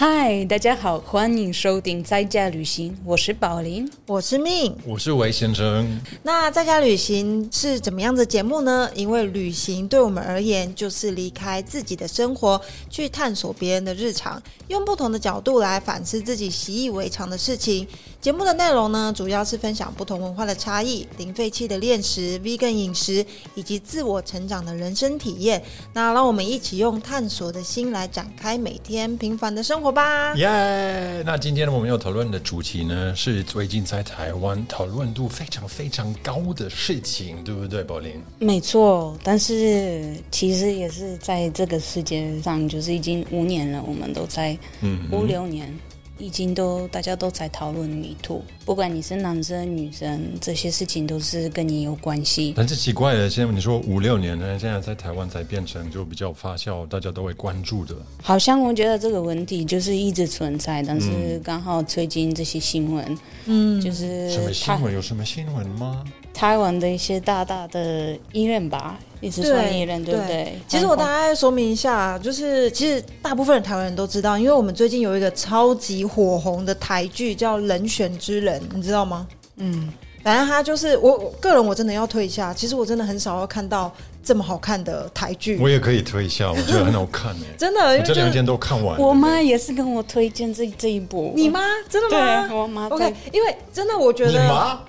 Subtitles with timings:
[0.00, 3.90] 嗨，大家好，欢迎收听在家旅行，我是宝林。
[4.06, 4.72] 我是命。
[4.86, 6.00] 我是韦先生。
[6.22, 8.88] 那在家旅行是怎么样的节目呢？
[8.94, 17.84] 因为旅行对我们而言，就是离开自己的生活，去探索别人的日常，用不同的角度来反思自己习以为常的事情。
[18.20, 23.24] 节目的内容呢，主要是分享不同文化的差异、零废弃的练食、vegan 饮食，
[23.54, 25.62] 以及自我成长的人生体验。
[25.94, 30.34] 那让我们一起用探索的心来展开每天平凡的生活吧。
[30.34, 31.22] 耶！
[31.24, 38.20] 那今天我们要讨论的主题呢，是最近在台湾讨论度非常非常高的事情，对不对，宝林？
[38.40, 45.72] 没错，但是其实也是在这个世界上，就是已经五年了，我们都在嗯五六年。
[46.18, 52.52] 已经都大家都在讨论迷途，不管你是男生女生，这些事情都是跟你有关系。
[52.56, 57.94] 但是奇怪的，现在你说五六年呢，现在在台湾才变成就比较发酵，大家都会关注的。
[58.22, 64.92] 好像我觉得这个问题就是一直存在，但是刚好最近这些新闻，嗯，就是什么新台闻？
[64.92, 66.04] 有什么新闻吗？
[66.38, 70.56] 台湾的一些大大的医院吧，也是算医院，对不对？
[70.68, 79.26] 其实我大概说明一下，就是其实大部分的台湾人都知道，因为我们最近有一个超级火红的台剧叫《人选之人》，你知道吗？
[79.56, 87.46] 嗯，反正他就是我我个人我真的要推一下，其实我真的很少要看到这么好看的台剧，我也可以推一下，我觉得很好看诶。
[87.58, 88.96] 真的，这两天都看完。
[89.00, 91.32] 我妈也是跟我推荐这这一部。
[91.34, 94.80] 你妈真的对，吗我妈？OK，因为真的我觉得你妈？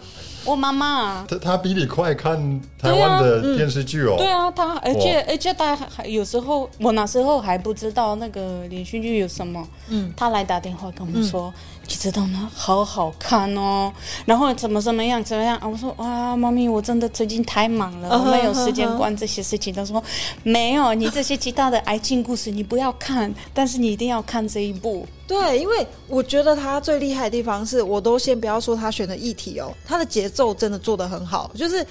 [0.52, 1.26] 我妈妈啊。
[1.30, 2.38] 他他比你快看
[2.78, 4.16] 台湾的电视剧哦。
[4.18, 11.54] 对啊，她而且而且她还有时候我那时候还不知道那个连续剧有什么，嗯她来打电话跟我们说，
[11.90, 12.50] 你知道吗？
[12.54, 13.92] 好好看哦，
[14.24, 15.68] 然后怎么怎么样怎么样啊？
[15.68, 19.74] 我说哇，妈咪，我真的最近太忙了，我没有时间管这些事情。
[19.74, 20.02] 他说
[20.44, 25.04] 没有，你这些其他的爱情故事你不要看，但是你一定要看这一部。
[25.28, 31.84] 对，因为我觉得他最厉害的地方是，我都先不要说他选的议题哦，他的节奏真的做得很好，就是。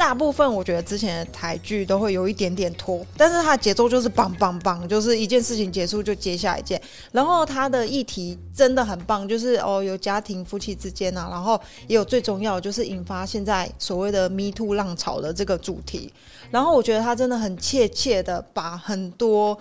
[0.00, 6.80] 大部分我觉得之前的台剧都会有一点点拖，但是它的节奏就是棒棒棒，就是一件事情结束就接下一件。
[7.12, 16.10] 然后它的议题真的很棒，就是哦有家庭夫妻之间啊，然后也有最重要就是引发现在所谓的 Me Too 浪潮的这个主题。
[16.50, 19.56] 然后我觉得他真的很切切的把很多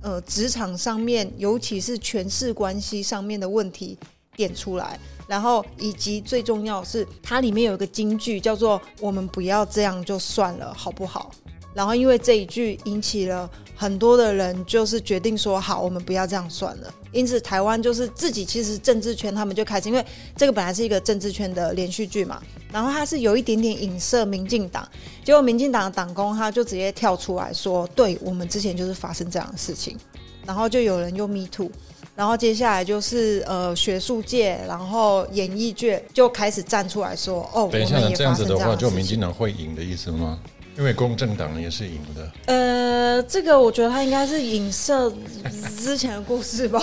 [0.00, 3.98] 呃职场上面，尤其是权势关系上面的问题
[4.36, 11.30] 点出来，然后以及最重要是，它里面有一个金句叫做“我们不要这样就算了，好不好？”
[11.74, 16.94] 然后因为这一句引起了很多的人，就是决定说好，我们不要这样算了。
[17.12, 20.04] 因此，台湾就是自己其实政治圈他们就开始，因为
[20.36, 24.86] 这个本来是一个政治圈的连续剧嘛，然后它是有一点点影射民进党，
[25.24, 29.96] 结果民进党的党工他就直接跳出来说，对我们之前就是发生这样的事情，
[30.46, 31.70] 然后就有人用 Me Too。
[32.14, 39.02] 然后接下来就是呃学术界，然后演艺界就开始站出来说，哦，等一下呢，我们也这样子的话，就民。
[39.04, 40.38] 进党会赢的意思吗？
[40.78, 42.32] 因为公正党也是赢的。
[42.46, 45.12] 呃，这个我觉得他应该是影射
[45.78, 46.82] 之前的故事吧，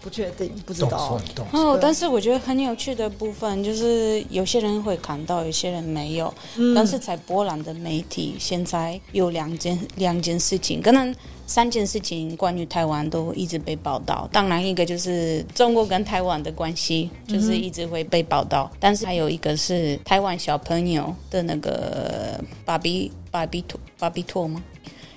[0.00, 1.20] 不确定，不知道。
[1.52, 6.32] 哦，但是我觉得很有趣的部分就是，有些人会看到，有些人没有。
[6.56, 11.14] 嗯但是在波兰的媒体现在有两件两件事情，可能
[11.46, 14.28] 三件事情关于台湾都一直被报道。
[14.32, 18.70] 当然，一个就是中国跟台湾的关系，就是一直会被报道。
[18.78, 24.62] 但是还有一个是台湾小朋友的那个芭比芭比托芭比托吗？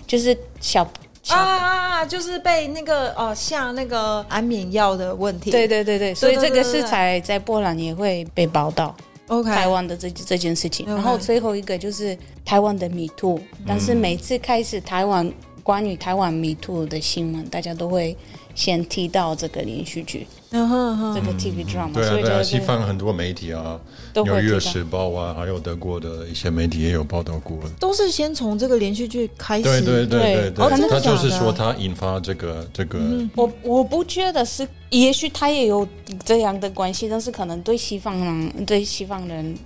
[0.05, 0.91] 就是小小
[1.29, 5.51] 啊，就是被那个哦下那个安眠药的问题。
[5.51, 8.95] 对对对对，所以这个是才在波兰也会被报道。
[9.27, 10.85] ，OK，台湾的这这件事情。
[10.85, 15.31] 然后最后一个就是台湾的迷途，但是每次开始台湾
[15.63, 18.15] 关于台湾迷途的新闻，大家都会
[18.53, 23.79] 先提到这个连续剧，这个 TV drama，、对啊，对西方很多媒体啊。
[24.13, 27.57] 纽约时报啊，还有德国的一些媒体也有报道过。
[27.79, 29.63] 都是先从这个连续剧开始。
[29.63, 32.99] 对对对对他就是说他引发这个这个，
[33.33, 35.87] 我我不觉得是，也许他也有
[36.23, 39.57] 这样的关系，但是可能对西方人对西方人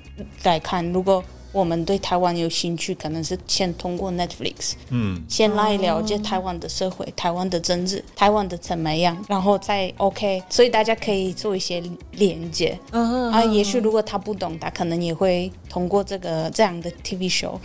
[0.44, 1.22] 来看，如果
[1.58, 11.82] 我们对台湾有兴趣，可能是先通过 Netflix，嗯，先来了解台湾的社会、台湾的政治、台湾的怎么样，然后再 OK，所以大家可以做一些
[12.12, 13.44] 连接嗯哼啊。
[13.46, 17.58] 也许如果他不懂，他可能也会通过这个这样的 TV show，、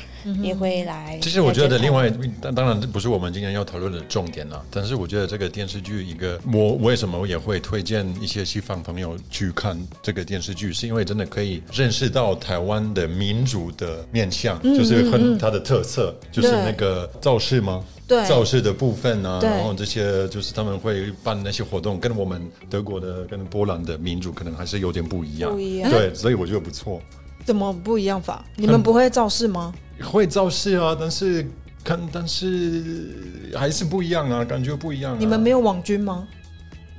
[0.43, 1.19] 也会来。
[1.21, 2.11] 其实我觉得另外，
[2.41, 4.65] 当当然这不是我们今天要讨论的重点了。
[4.71, 17.85] 但是我觉得这个电视剧一个，我为什么也会推荐一些西方朋友去看这个电视剧，是因为真的可以认识到台湾的民主的面向，就是很它的特色，就是那个造势吗？
[18.07, 25.51] 对造势的部分啊，然后这些就是他们会办那些活动，跟我们德国的跟波兰的民主可能还是有点不一样。
[25.51, 27.01] 不一样对，所以我觉得不错。
[27.45, 28.45] 怎么不一样法？
[28.57, 29.73] 你们不会造势吗？
[30.03, 31.47] 会造势啊，但是
[31.83, 35.17] 看，但是还是不一样啊，感觉不一样、啊。
[35.19, 36.29] 你们没有网军吗？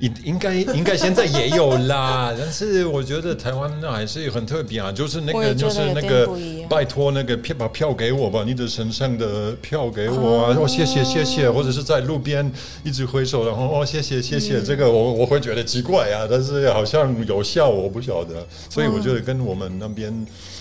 [0.00, 6.28] 应应该应该现在也有啦，但是我觉得台湾那还是很特别啊，就是那个就是那个
[6.68, 10.66] 拜托那个票把票给我吧，你的身上的票给我啊，哦。
[10.66, 12.50] 谢谢谢谢，或者是在路边
[12.82, 20.12] 一直挥手，然后哦谢谢谢谢，这个我我会觉得奇怪啊，但是好像有效，我不晓得，所以我觉得跟我们那边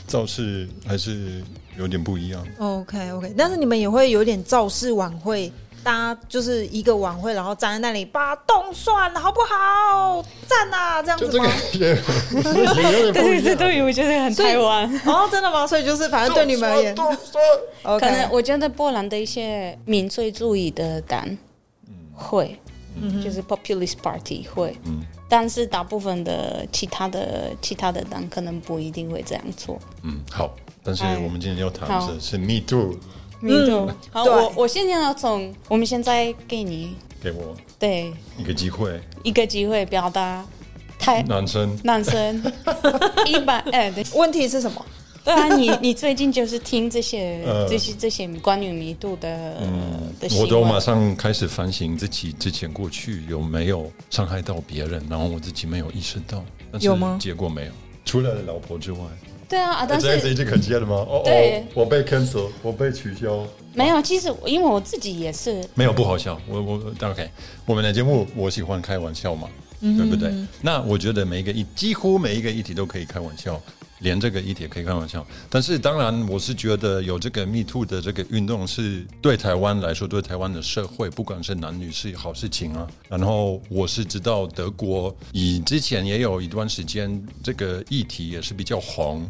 [0.06, 1.42] 造势还是
[1.80, 2.46] 有点不一样。
[2.60, 5.52] OK OK，但是你们也会有点造势晚会，
[5.84, 10.24] 大家就是一个晚会，然后站在那里把动算好不好？
[10.48, 11.54] 站啊，这样就这个子吗？
[11.74, 13.58] 也也有点不对对对，一样。
[13.58, 14.90] 对，我觉得很台湾。
[15.06, 15.68] 哦，真的吗？
[15.68, 21.26] 所以就是反正对你们而言可能我觉得波兰的一些民粹主义的党
[22.14, 22.58] 会，
[23.24, 24.78] 就是 populist party 会，
[25.28, 29.78] 但是大部分的其他的其他的党可能不一定会这样做。
[30.04, 32.96] 嗯，好，但是哎我们今天要谈的是 Me Too，
[33.44, 37.56] 民主，好，我我现在要从我们现在给你给我。
[37.78, 38.14] 对。
[38.38, 40.46] 一个机会，一个机会表达
[40.98, 41.78] 台男生。
[41.84, 42.42] 男生。
[43.28, 44.02] 一般哎对。
[44.16, 44.86] 问题是什么？
[45.26, 47.68] 对啊，你你最近就是听这些、呃。
[47.68, 49.58] 这些这些关于迷度的、
[50.20, 57.18] 的新闻，我都马上开始反省自己之前过去有没有伤害到别人，然后我自己没有意识到，但是有吗？
[57.22, 57.72] 结果没有，
[58.06, 59.00] 除了老婆之外，
[59.54, 60.96] 对啊，啊但是已经很接了吗？
[61.08, 63.46] 哦对哦，我被 cancel，我被取消。
[63.76, 67.30] 没有，其实因为我自己也是，没有不好笑，我我 OK，
[67.66, 69.48] 我们的节目我喜欢开玩笑嘛，
[69.80, 70.34] 对不对？
[70.62, 73.62] 那我觉得每一个议几乎每一个议题都可以开玩笑，
[74.04, 75.26] 连这个议题可以开玩笑。
[75.50, 82.88] 但是当然，我是觉得有这个 Me Too 的这个运动是对台湾来说，对台湾的社会，不管是男女是好事情啊。
[83.10, 89.28] 然后我是知道德国以之前也有一段时间这个议题也是比较红，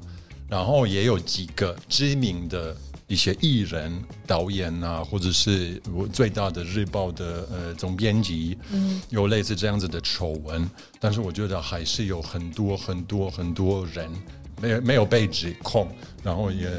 [0.50, 2.76] 然后也有几个知名的
[3.08, 10.68] 一些艺人、导演啊，或者是我最大的日报的呃总编辑，嗯，有类似这样子的丑闻，
[11.00, 14.10] 但是我觉得还是有很多很多很多人
[14.64, 15.88] 没有没有被指控，
[16.24, 16.70] 然后也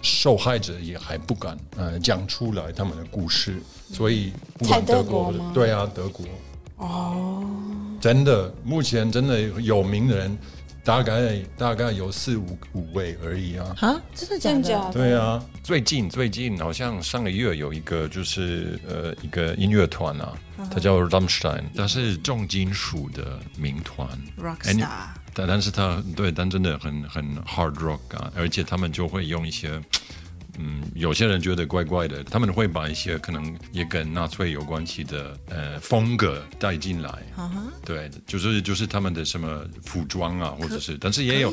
[0.00, 3.60] 受害者也还不敢呃讲出来他们的故事，
[3.92, 5.50] 所以不管在德德国国吗？
[5.52, 6.24] 对啊，德国。
[6.76, 7.44] 哦，
[8.00, 10.38] 真的目前真的有名的人。
[10.82, 14.54] 大概大概有四五五位而已啊，啊，真的假的？
[14.54, 14.92] 真假的？
[14.92, 20.32] 对啊，最近最近好像上个月有一个就是呃一个音乐团啊，
[20.70, 24.08] 它叫 Rammstein，它是重金属的名团。
[24.42, 24.88] Rockstar
[25.34, 29.80] 但但是他对，但真的很很 hard rock 啊，而且他们就会用一些。
[30.62, 37.10] 嗯，有些人觉得怪怪的，他们会把一些可能也跟纳粹有关系的呃风格带进来。
[37.84, 41.50] 对，就是就是他们的什么服装啊，或者是，但是也有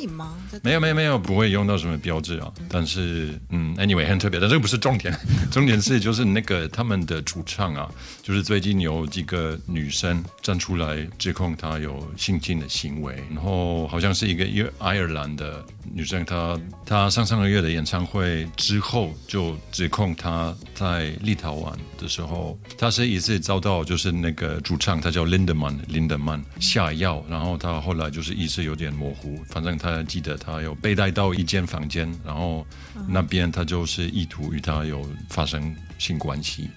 [0.62, 2.52] 没有没有没有，不会用到什么标志啊。
[2.70, 5.18] 但是嗯，anyway 很特别，但这个不是重点，
[5.52, 7.90] 重点是就是那个他们的主唱啊，
[8.22, 15.64] 就是最近有几个女生站出来指控他有性侵的行为，然后好像是一个一个爱尔兰的
[15.94, 32.66] 女生，她她上上个月的演唱会之后后就指控他在立陶宛的时候，他是一次遭到就是那个主唱，他叫 Lindemann 林德曼下药，然后他后来就是意识有点模糊，反正他记得他有被带到一间房间，然后
[33.08, 36.68] 那边他就是意图与他有发生性关系。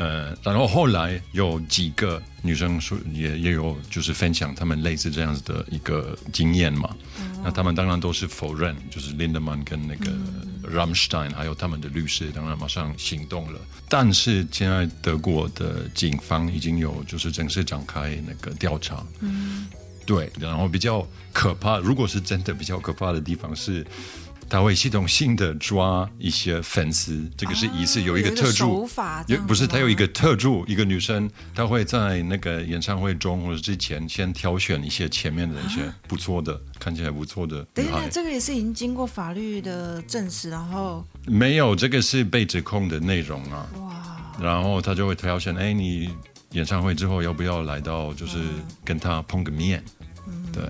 [0.00, 6.96] 呃，然后后来有几个女生说也也有就是分享他们类似这样子的一个经验嘛，
[7.44, 10.10] 那他们当然都是否认，就是 Lindemann 跟那个
[10.74, 19.68] Rammstein 还有他们的律师当然马上行动了，但是现在德国的警方已经有就是正式展开那个调查，嗯。
[20.06, 23.86] 对，然后比较可怕，如果是真的比较可怕的地方是。
[24.50, 28.52] 他会系统性的抓一些粉丝，这个是一个有一个特助。
[28.52, 43.68] 手法不是，他有一个特助，一个女生，她会在那个演唱会中或者之前先挑选一些前面的一些不错的、看起来不错的等一下，这个也是已经经过法律的证实，然后没有，这个是被指控的内容啊。
[43.78, 44.06] 哇。
[44.40, 46.12] 然后他就会挑选，哎，你
[46.52, 48.38] 演唱会之后要不要来到，就是
[48.84, 49.80] 跟他碰个面？
[50.52, 50.64] 对，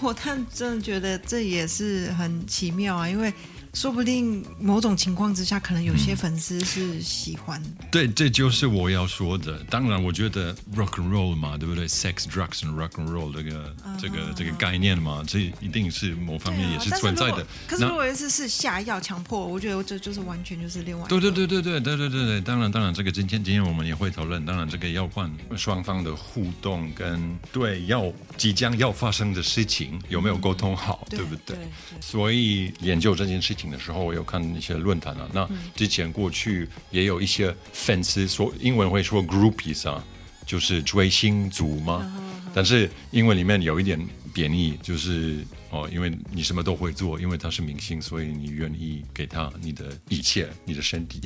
[0.00, 3.32] 我 但真的觉得这也是很奇妙啊，因为
[3.74, 7.60] 说不定某种情况之下，可能有些粉丝是喜欢。
[7.90, 9.58] 对，这就是我要说的。
[9.68, 17.44] 当然，我觉得 rock and roll 嘛，对不对？sex, drugs and rock and roll 这个、这个这个概念嘛，这一定是某方面也是存在的。
[17.66, 21.06] 可是如果是是下药强迫，我觉得这就是完全就是另外。
[21.08, 24.46] 对对对对对对对对对，当然当然，这个今天今天我们也会讨论。
[24.46, 31.56] 当然，这个要换双方的互动跟对要即将要发生的事情有没有沟通好，对不对？
[32.00, 35.28] 所以研究这件事情的时候，我有看一些论坛啊。
[35.32, 40.04] 那之前过去也有一些粉丝说，英文会说 groupies 啊，
[40.46, 42.10] 就是追星族嘛。
[42.54, 44.00] 但是英文里面有一点
[44.32, 51.20] 贬义，就是哦，因为你什么都会做，因为他是明星，所以你愿意给他你的一切，你的身体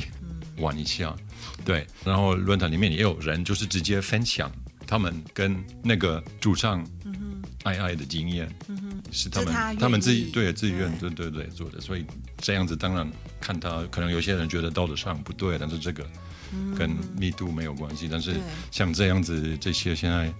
[0.57, 1.15] 玩一下。
[1.67, 4.51] 对，然后论坛里面也有人就是直接分享
[4.87, 6.83] 他们跟那个主唱
[7.69, 8.49] 爱爱的经验。
[9.13, 12.05] 是他们，他们自己对自愿，对对对做的，所以
[12.39, 13.11] 这样子当然
[13.41, 16.07] 看他，可能有些人觉得道德上不对，但是这个
[16.77, 18.09] 跟密度没有关系。
[18.11, 18.37] 但是
[18.71, 20.33] 像这样子，这些现在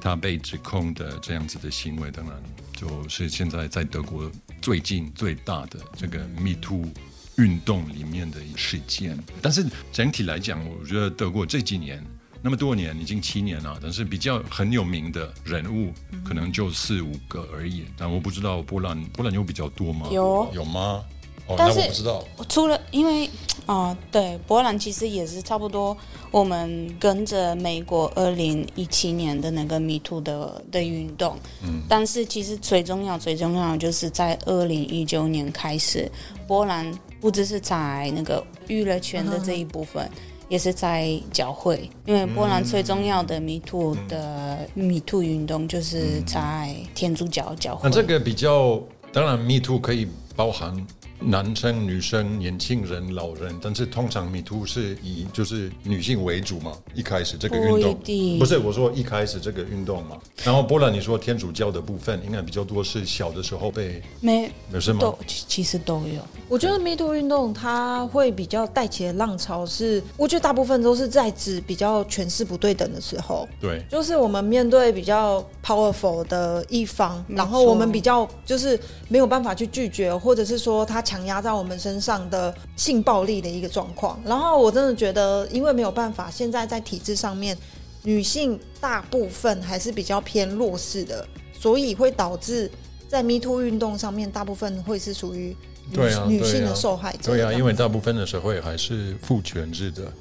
[0.00, 4.30] 他被指控的这样子的行为，当然就是现在在德国
[4.62, 6.90] 最近最大的这个密度
[7.36, 9.18] 运动里面的事件。
[9.42, 12.04] 但是整体来讲，我觉得德国这几年。
[12.42, 15.92] 那么多年，已经七年了，但是比较很有名的人物，
[16.24, 17.84] 可能就四五个而已。
[17.98, 20.08] 但我不知道波兰，波兰有比较多吗？
[20.10, 21.04] 有有吗？
[21.46, 22.24] 哦，但是我不知道。
[22.48, 23.28] 除了因为
[23.66, 25.94] 啊，对，波兰其实也是差不多，
[26.30, 31.38] 我们跟着美国二零一七年的那个 Me Too 的的运动。
[31.62, 31.82] 嗯。
[31.88, 36.10] 但是其实最重要、最重要的就是在二零一九年开始，
[36.46, 40.10] 波兰不只是在那个娱乐圈的这一部分。
[40.50, 47.88] 也是在教会，因为波兰最重要的迷途的迷途运动就是在天主教教会。
[47.88, 48.78] 那这个比较，
[49.12, 50.76] 当然迷途可以包含。
[51.20, 56.72] 男生、女生、年轻人、老人，但是通常米兔是以就是女性为主嘛。
[56.94, 57.98] 一开始这个运动
[58.38, 60.16] 不是我说一开始这个运动嘛。
[60.42, 65.00] 然后波兰，你说天主教的部分应该比较多是小的时候被没没事吗？
[65.00, 66.22] 都其实都有。
[66.48, 73.46] 我觉得 Me Too 运动它会比较带起的浪潮是，我觉得大部分都是在指比较权势不对等的时候。
[73.60, 81.04] 对，就是我们面对比较 powerful 的一方，然后我们比较就是没有办法去拒绝，或者是说他。
[81.10, 87.56] 强压在我们身上的性暴力的一个状况，然后我真的觉得，因为没有办法，现在在体制上面，
[88.04, 92.70] 女性大部分还是比较偏弱势的，所以会导致
[93.08, 95.56] 在 Me Too 运动上面，大部分会是属于
[95.90, 95.98] 女
[96.28, 97.32] 女性的受害者。
[97.32, 100.12] 对啊，因为大部分的社会还是父权制的。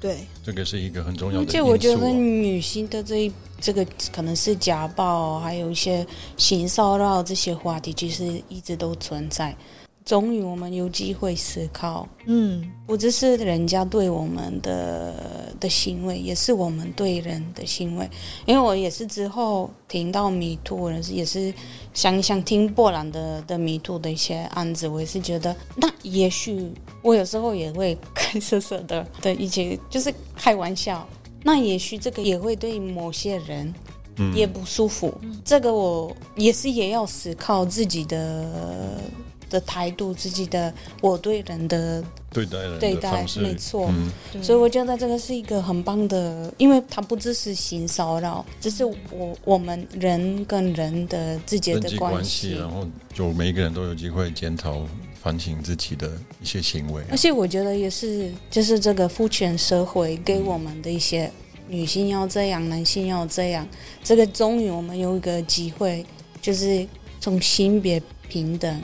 [0.00, 1.44] 对，这个是一个很重要的。
[1.44, 6.06] 而且我觉得女性的这一这个可能是家暴，还有一些
[6.38, 9.54] 性骚扰这些话题，其实一直都存在。
[10.08, 18.08] 终于，我们有机会思考，嗯，不只是人家对我们的的行为，也是我们对人的行为。
[18.46, 21.52] 因为我也是之后听到迷途，也是也是
[21.92, 26.72] 想想听波兰的的迷途的一些案子，我也是觉得，那也许
[27.02, 31.06] 我有时候也会开色色的的一些，就是开玩笑。
[31.42, 33.74] 那也许这个也会对某些人
[34.34, 35.12] 也不舒服。
[35.44, 39.02] 这个我也是也要思考自己的。
[39.48, 43.90] 的态度，自己的我对人的对待人对待，没错。
[44.42, 52.54] 所以我觉得这个是一个很棒的，因为它不只是性骚扰，只是我我们人跟人的之间的关系。
[52.54, 54.82] 然后就每一个人都有机会检讨、
[55.22, 57.02] 反省自己的一些行为。
[57.10, 61.30] 而且我觉得也是，就是这个父权社会给我们的一些
[61.68, 63.66] 女性要这样，男性要这样。
[64.04, 66.04] 这个终于我们有一个机会，
[66.42, 66.86] 就是
[67.20, 68.82] 从性别平等。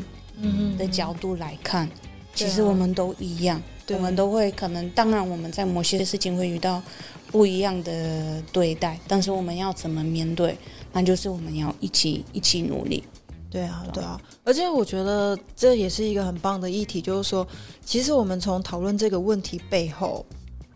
[0.76, 1.88] 的角度来看，
[2.34, 6.82] 其实我们都一样，我们都会可能，当然我们在某些事情会遇到
[7.30, 10.56] 不一样的对待，但是我们要怎么面对，
[10.92, 13.04] 那就是我们要一起一起努力。
[13.50, 17.46] 对啊，对啊，而且我觉得这也是一个很棒的议题，就是说，
[17.84, 20.26] 其实我们从讨论这个问题背后，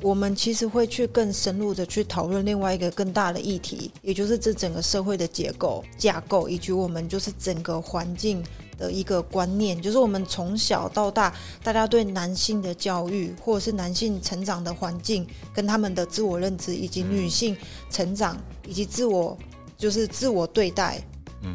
[0.00, 8.41] 我们其实会去更深入的去讨论另外一个更大的议题，也就是这整个社会的结构架构，以及我们就是整个环境。
[8.78, 17.56] 的一个观念，就是我们从小到大，大家对男性的教育，或者是男性成长的环境，跟他们的自我认知，以及女性
[17.90, 19.37] 成长以及自我，
[19.76, 21.02] 就是自我对待，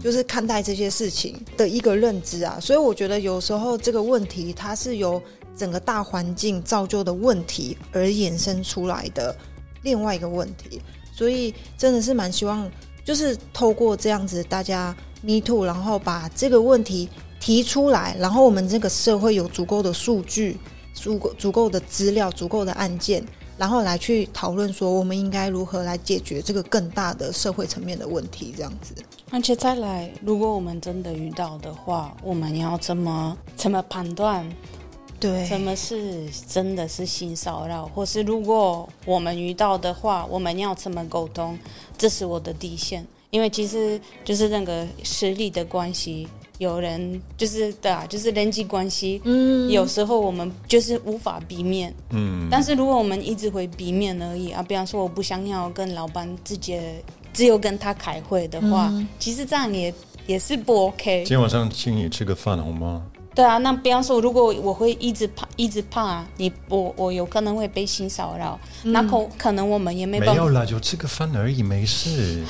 [0.02, 2.60] 就是看待这些事情的一个认知啊。
[2.60, 5.22] 所以我觉得有时候这个问题，它是由
[5.56, 9.34] 整个大环境造就的问题而衍生出来的
[9.84, 10.82] 另外一个问题。
[11.14, 12.70] 所以真的是蛮希望，
[13.06, 14.94] 就是透过这样子大家。
[15.24, 17.08] Me too，然后把这个问题
[17.40, 20.58] 提出来，然后我们这个社会有足够的数据、
[20.94, 23.24] 足够足够的资料、足够的案件，
[23.58, 28.94] 然后来去讨论说我们应该如何来解决这个更大的社会层面的问题，这样子。
[29.32, 34.48] 而且再来，如果我们真的遇到的话，我们要怎么怎么判断
[35.20, 41.58] 对，什么是真的是性骚扰，或是如果我们遇到的话，我们要怎么沟通？
[41.98, 46.28] 这是我的底线，因为其实就是那个实力的关系，
[46.60, 51.92] 有人就是对啊，就是人际关系，嗯，有时候我们就是无法避免。
[52.12, 59.92] 嗯，但是如果我们一直会避免而已啊，比方说我不想要跟老板直接只有跟他开会的话，其实这样也
[60.28, 61.30] 也是不 OK 今。
[61.30, 63.02] 天晚上请你吃个饭好吗？
[63.36, 70.34] 对啊，那比方说，如果我会一直胖，一直胖啊你，我我有可能会被性骚扰，那可可能我们也没办法。
[70.34, 72.44] 没有啦，就吃个饭而已，没事。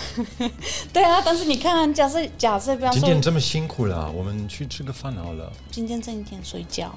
[0.92, 5.52] 对啊，但是你看，假设假设，比方说今天这么辛苦了，我们去吃个饭好了。
[5.72, 6.94] 今天这一天睡觉，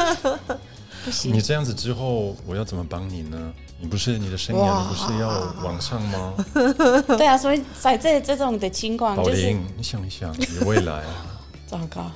[1.04, 3.52] 不行你，这样子之后，我要怎么帮你呢？
[3.78, 5.28] 你不是你的生涯，你不是要
[5.62, 6.34] 往上吗？
[7.16, 11.26] 对啊，所以在这这种的情况，就是宝玲，你想一想，你的未来啊。
[11.66, 12.10] 糟糕，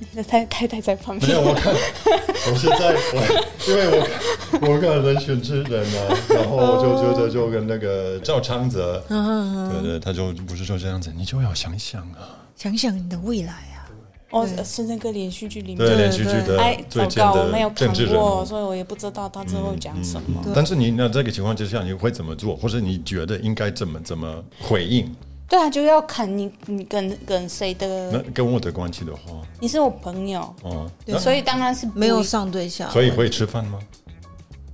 [0.00, 3.20] 你的太太太在旁边没有，我看，我是在我，
[3.68, 13.86] 因为我看我看人选之人啊，然后我就觉得就跟那个赵昌泽，对对，他就不是说这样子，你就要想想啊，想想你的未来啊，
[14.30, 18.44] 哦，是那个连续剧里面对连续剧的哎，糟糕，我没有看的政治人过，物。
[18.44, 20.42] 所以我也不知道他之后讲什么。
[20.54, 25.14] 但是你那这个情况之下，你会怎么做，或者你觉得应该怎么怎么回应？
[25.50, 29.20] 对啊，就要看你你跟跟谁的那的，跟我的关系的话，
[29.58, 33.78] 你是我朋友，哦，对所以当然是不没有上对象，所以会吃饭吗？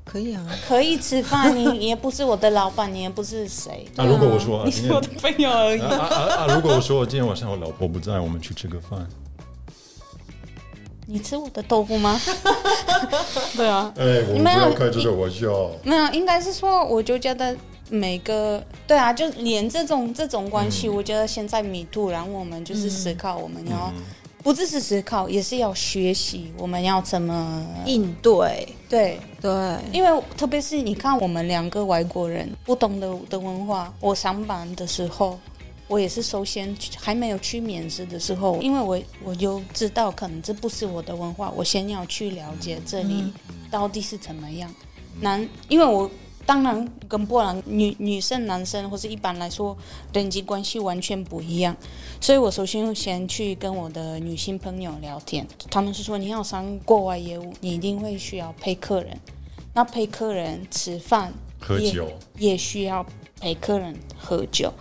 [0.05, 5.81] 可以啊，可以吃饭，你你也不是我的老板，你也不是谁，那如果我说啊你今是我的朋友而已。
[5.81, 6.55] 啊啊啊啊！
[6.55, 9.07] 如果我说今天晚上我老婆不在，我们去吃个饭，
[11.07, 12.21] 你吃我的豆腐吗？
[13.57, 15.71] 对啊， 哎，我们没有不要开这个玩笑。
[15.83, 17.57] 没有，应该是说，我就觉得
[17.89, 23.93] 每个对啊，就连这种这种关系，我觉得现在米兔，然后我们就是思考，我们要、
[24.43, 29.19] 不只是思考，也是要学习，我们要怎么应对，对。
[29.41, 29.53] 对，
[29.93, 35.39] 因为特别是你看，我们两个外国人不懂的的文化，我上班的时候，
[35.87, 43.33] 我也是首先还没有去面试的时候，因为我我就知道可能这不是我的文化，我先要去了解这里
[43.71, 44.69] 到底是怎么样。
[45.21, 46.11] 难，因为我
[46.47, 49.77] 当然跟波兰女女生、男生或是一般来说
[50.13, 51.77] 等级关系完全不一样，
[52.21, 59.19] 所以我首先先去跟我的女性朋友聊天，他们是说你要上国外业务，你一定会需要陪客人，
[59.75, 61.35] 那陪客人吃饭
[61.67, 63.05] 喝酒，也需要
[63.41, 64.73] 陪客人喝酒。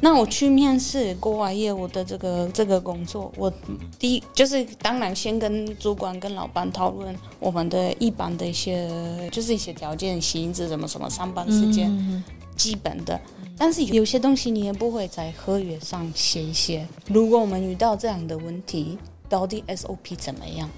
[0.00, 3.52] 那我去面试国外业务的这个这个工作，我
[3.98, 8.90] 第一就是当然先跟主管跟老板讨论我们的一般的一些
[9.30, 12.24] 就是一些条件、薪资什么什么上班时间、
[12.56, 13.20] 基本的。
[13.56, 16.84] 但是有些东西你也不会在合约上写一些。
[17.06, 20.68] 如果我们遇到这样的问题，到底 SOP 怎么样？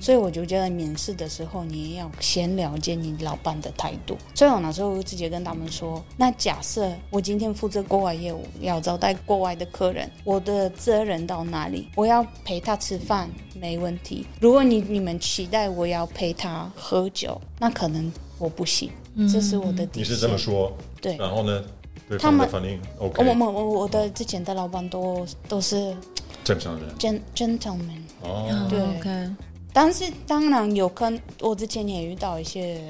[0.00, 4.16] 所以我就觉得面试的时候，你也要先了解你老板的态度。
[4.34, 11.88] 所以我那时候直接跟他们说：，那假设我今天负责国外业务，要招待国外的客人，我的责任到哪里？
[11.94, 14.26] 我要陪他吃饭，没问题。
[14.40, 18.90] 如果你你们期待我要陪他喝酒，那可能我不行，
[19.32, 20.12] 这是我的底线。
[20.12, 20.72] 你是这么说？
[21.00, 21.62] 对然后呢？
[22.08, 25.96] 对他们的反应我 OK，我我我的之前的老板都都是
[26.42, 28.02] 正常人 gen gentleman。
[28.22, 28.66] 哦。
[28.68, 29.30] 对 OK，
[29.72, 32.80] 但是当然有可能，我之前也遇到一些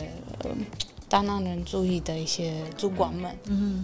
[0.41, 0.51] 呃
[1.09, 3.37] 大男人注意的一些主管们，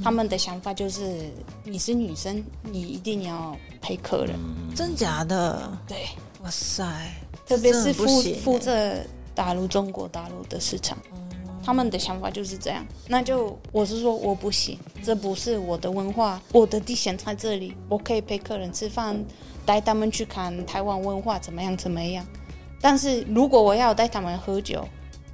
[0.02, 1.30] 他们的想法就是
[1.62, 4.36] 你是女生，你一定要陪客人，
[4.74, 5.70] 真假的？
[5.86, 6.08] 对，
[6.42, 6.84] 哇塞，
[7.46, 8.06] 特别是负
[8.42, 8.96] 负责
[9.34, 10.98] 大陆中国大陆的市场。
[11.62, 19.22] 他们的想法就是这样，那就我是说我不行，这不是我的文化，我的底线在这里，我可以陪客人吃饭，
[19.66, 22.26] 带他们去看台湾文化怎么样怎么样。
[22.80, 24.86] 但是如果我要带他们喝酒，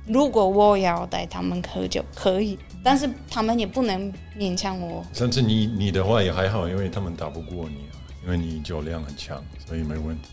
[0.07, 5.05] 如果我要带他们喝酒，可以，但是他们也不能勉强我。
[5.13, 10.29] 甚至你你的话也还好，因为他们打不过你啊，因为你酒量很强，所以没问题。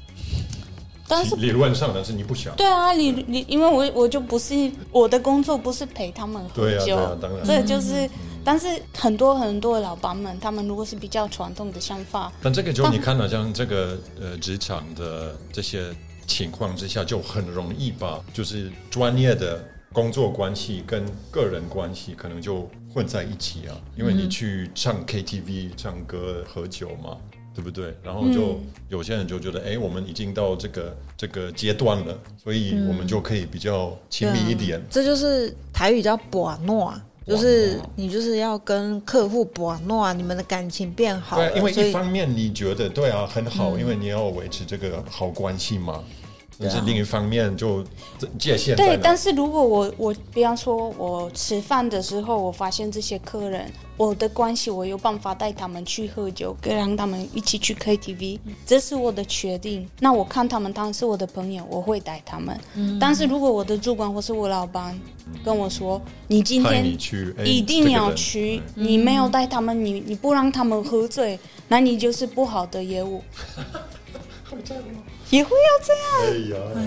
[1.08, 2.56] 但是理论上，但是你不想。
[2.56, 7.46] 对啊，你你因为我我就不是我的工作不是陪他们喝对啊，酒，对啊，当然。
[7.46, 8.10] 这就是，
[8.46, 15.94] 但是很多很多的老板们，他们如果是比较传统的想法，但这个就你看了像这个呃职场的这些
[16.32, 27.18] 情况之下，就很容易把就是专业的工作关系跟个人关系可能就混在一起啊，因为你去唱 KTV 唱歌喝酒嘛，
[27.54, 27.94] 对不对？
[28.02, 34.82] 然后就有些人就觉得，哎，我们已经到这个这个阶段了，所以我们就可以比较亲密一点。
[34.90, 36.94] 这就是台语叫“把诺”，
[37.28, 41.36] 就是你就是要跟客户把诺，你们的感情变好。
[41.36, 46.02] 对，因为一方面你觉得对啊很好，因为你要维持这个好关系嘛。
[46.62, 47.84] 但是另一方面就
[48.38, 59.88] 界限对，但是如果我我比方说我吃饭的时候，我发现这些客人，我的关系我有办法带他们去喝酒，跟让他们一起去 KTV，这是我的决定。
[60.00, 62.60] 那我看他们当是我的朋友，我会带他们。
[63.00, 65.00] 但是如果我的主管或是我老板
[65.44, 66.86] 跟我说，你今天
[67.44, 73.24] 一定要去，你没有带他们，你你不让他们喝醉，那你就是不好的业务。
[75.30, 75.94] 也会要这
[76.54, 76.82] 样，哎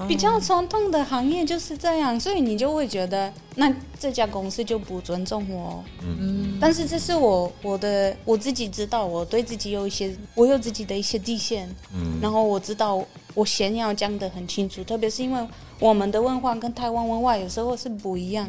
[0.00, 5.84] 呀，比较传统的行业就是这样，所以你就会觉得那这家公司就不尊重我。
[6.02, 11.68] 嗯，但是这是我我的我自己知道，我对自己有一些我有自己的一些底线。
[11.94, 18.48] 嗯，然后我知道我先要讲的很清楚，特别是因为我们的文化跟台湾文化有时候是不一样，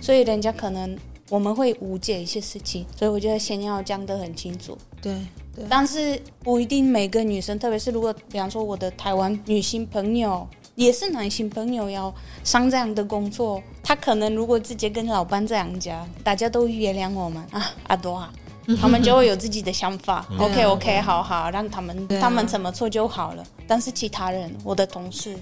[0.00, 0.96] 所以人家可能
[1.28, 4.76] 我们会误解一些事情，所以我觉得先要讲的很清楚。
[5.04, 5.64] 对。
[5.68, 12.12] 但是不一定每个女生，特别是如果比方说我的台湾女性朋友，也是男性朋友要
[12.42, 18.32] 上这样的工作，他可能如果直接跟老板这样讲，大家都原谅我们 啊，阿多啊，
[18.80, 20.26] 他们就会有自己的想法。
[20.40, 23.46] OK OK，好好，让他们他们怎么做就好了。
[23.68, 25.36] 但是其他人，我的同事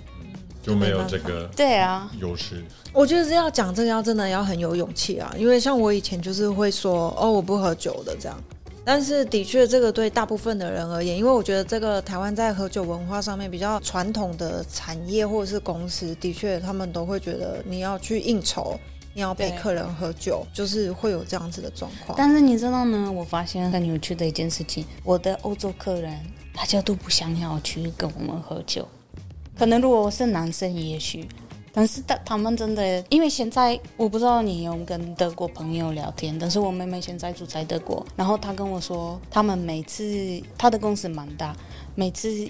[0.63, 2.63] 就没有这个对啊优势。
[2.93, 8.39] 我觉得是要讲这个要真的要很有勇气啊，因为像我以前就是会说哦，我不喝酒的这样。
[8.85, 18.77] 但是的确，这个对大部分的人而言，因为我觉得这个台湾在喝酒文化上面比较传统的产业或者是公司，的确他们都会觉得你要去应酬，
[19.15, 22.19] 你要陪客人喝酒，就是会有这样子的状况。
[22.19, 23.11] 但是你知道呢？
[23.13, 26.19] 我发现很有趣的一件事情，我的欧洲客人
[26.53, 28.89] 大家都不想要去跟我们喝酒，
[29.57, 31.29] 可能如果我是男生，也许。
[31.75, 40.05] 但是他他们真的，因为现在我不知道你有跟德国朋友聊天，但是我妹妹现在住在德国，然后她跟我说，他们每次
[40.59, 41.57] 她的公司蛮大，
[41.95, 42.47] 每次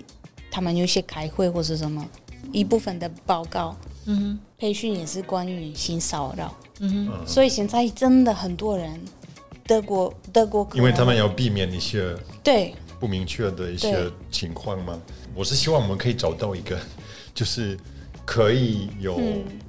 [0.51, 2.05] 他们有些开会或是什么，
[2.51, 9.01] 一部分的报告，嗯，培训也是关于性骚扰，嗯哼，所以现在真的很多人，
[9.69, 12.75] 德国德国，因为他们要避免一些对。
[12.99, 15.01] 不明确的一些情况嘛，
[15.33, 16.77] 我是希望我们可以找到一个，
[17.33, 17.79] 就是。
[18.33, 19.21] 可以有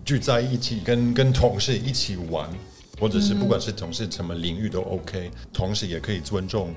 [0.05, 2.49] 聚在一起，跟跟同事一起玩，
[2.97, 6.73] 或者是不管是同事什么领域都 OK，同时也可以尊重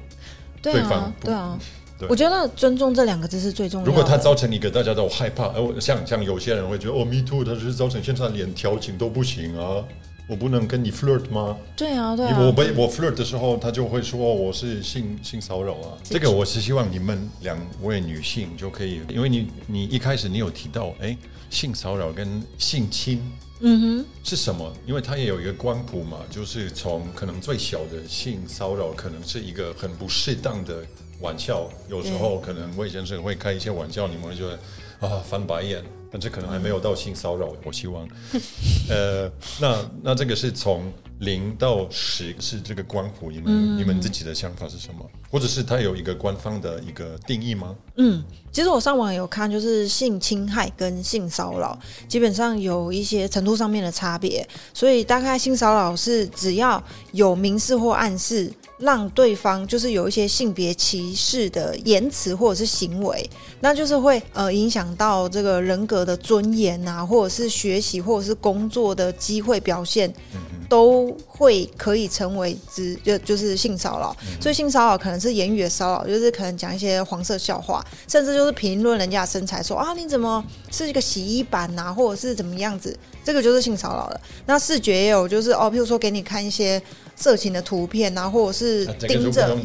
[0.61, 1.13] 对方。
[1.23, 1.57] 对啊，
[2.09, 3.87] 我觉得尊重这两个字是最重要。
[3.87, 9.85] 如果他造成一个大家都害怕，而像像有些人会觉得哦，Me too，他是造成现在连调情都不行啊，
[10.29, 11.57] 我不能跟你 flirt 吗？
[11.77, 12.39] 对啊，对啊。
[12.41, 15.99] 我被我 flirt 的时候，他就会说我是性性骚扰啊。
[16.03, 21.17] 这个我是希望你们两位女性就可以，因为你你一开始你有提到，哎。
[21.49, 23.23] 性骚扰跟性侵，
[23.61, 24.71] 嗯哼，是什么？
[24.85, 30.83] 因为它也有一个光谱嘛，就是从可能最小的性骚扰，可能是一个很不适当的
[31.21, 34.59] 玩笑，有时候可能魏先生会开一些玩笑，你们会觉得
[34.99, 37.53] 啊翻白眼，但这可能还没有到性骚扰。
[37.65, 38.09] 我希望，
[38.91, 40.93] 呃，那那这个是从。
[41.21, 45.01] 零到十是这个光谱，你们你们自己的想法是什么？
[45.31, 47.75] 或者是它有一个官方的一个定义吗？
[47.97, 58.53] 嗯，其实我上网有看，就是性侵害跟性骚扰基本上有一些程度上面的差别，所以大概性骚扰是只要有明示或暗示。
[58.79, 63.29] 让对方就是有一些性别歧视的言辞或者是行为，
[63.61, 70.13] 那就是会呃影响到这个人格的尊严啊，或者是学习或者是工作的机会表现，
[70.69, 74.17] 都会可以成为之就就是性骚扰。
[74.41, 84.21] 所以性骚扰可能是言语的骚扰，就是可能讲一些黄色笑话，甚至就是评论人家的身材，说啊你怎么是一个洗衣板呐，或者是怎么样子，这个就是性骚扰了。
[84.47, 86.83] 那视觉也有，就是哦，譬如说给你看一些。
[87.19, 89.57] 色情的图片啊，或者是盯着，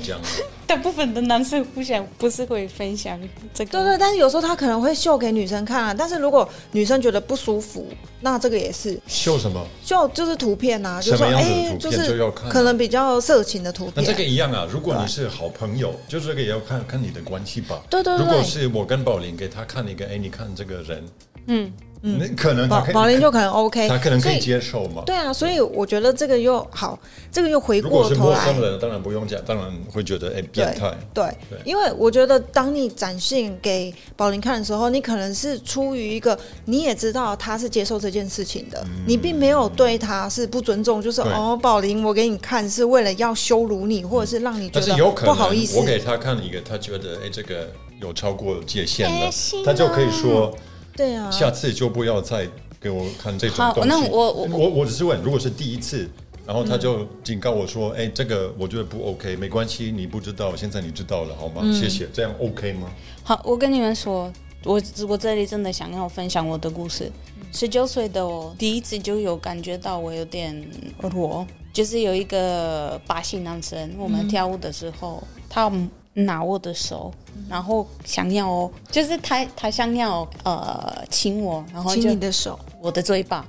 [0.71, 3.19] 大部分的男生不想不是会分享
[3.53, 5.93] 这个，对对，但是有时候他可能会秀给女生看啊。
[5.93, 7.85] 但是如果女生觉得不舒服，
[8.21, 9.61] 那这个也是秀什么？
[9.83, 12.17] 秀就是图片啊，就说哎，就是
[12.49, 13.95] 可能比较色情的图片。
[13.97, 17.81] 那这个一样啊，如果你是好朋友，就这个也要看看你的关系吧。
[17.89, 18.25] 对对对。
[18.25, 21.03] 如果是我跟宝林给他看一个，哎，你看这个人，
[21.47, 21.73] 嗯。
[22.01, 25.03] 那可能他可以宝宝林就可能 OK，他可能可以接受嘛。
[25.05, 26.97] 对啊，所以我觉得这个又好，
[27.31, 30.91] 这个又回如果是过头来陌生人，当然不用讲，当然会觉得哎变态。
[31.13, 31.59] 对，对。
[31.63, 36.35] 因为我觉得当你展现给宝林看的时候，你可能是出于一个
[36.65, 45.85] 你也知道他是接受这件事情的，你并没有对他是不尊重，就是哦，宝林，我给你看是为了要羞辱你，或者是让你觉得但是有可不好意思，我。
[45.91, 49.29] 给他看一个，他觉得哎这个有超过界限了
[49.65, 50.55] 他就可以说
[50.95, 52.47] 对啊，下次就不要再
[52.79, 53.89] 给我看这种好东西。
[53.89, 56.09] 那我我我我只是问，如果是第一次。
[56.43, 61.61] 然后他就警告我说：“哎、这个我觉得不 OK，没关系，你不知道，现在你知道了，好吗？
[61.71, 62.89] 谢谢，这样 OK 吗？
[63.23, 64.29] 好，我跟你们说，
[64.65, 67.09] 我我这里真的想要分享我的故事。
[67.53, 70.67] 十九岁的我第一次就有感觉到我有点
[70.99, 75.69] 弱，就是有一个巴西男生，我们跳舞的时候，他
[76.13, 77.11] 拿我的手，
[77.49, 83.45] 然后想要，就是他他想要呃亲我，然后亲就你的手，我的嘴巴，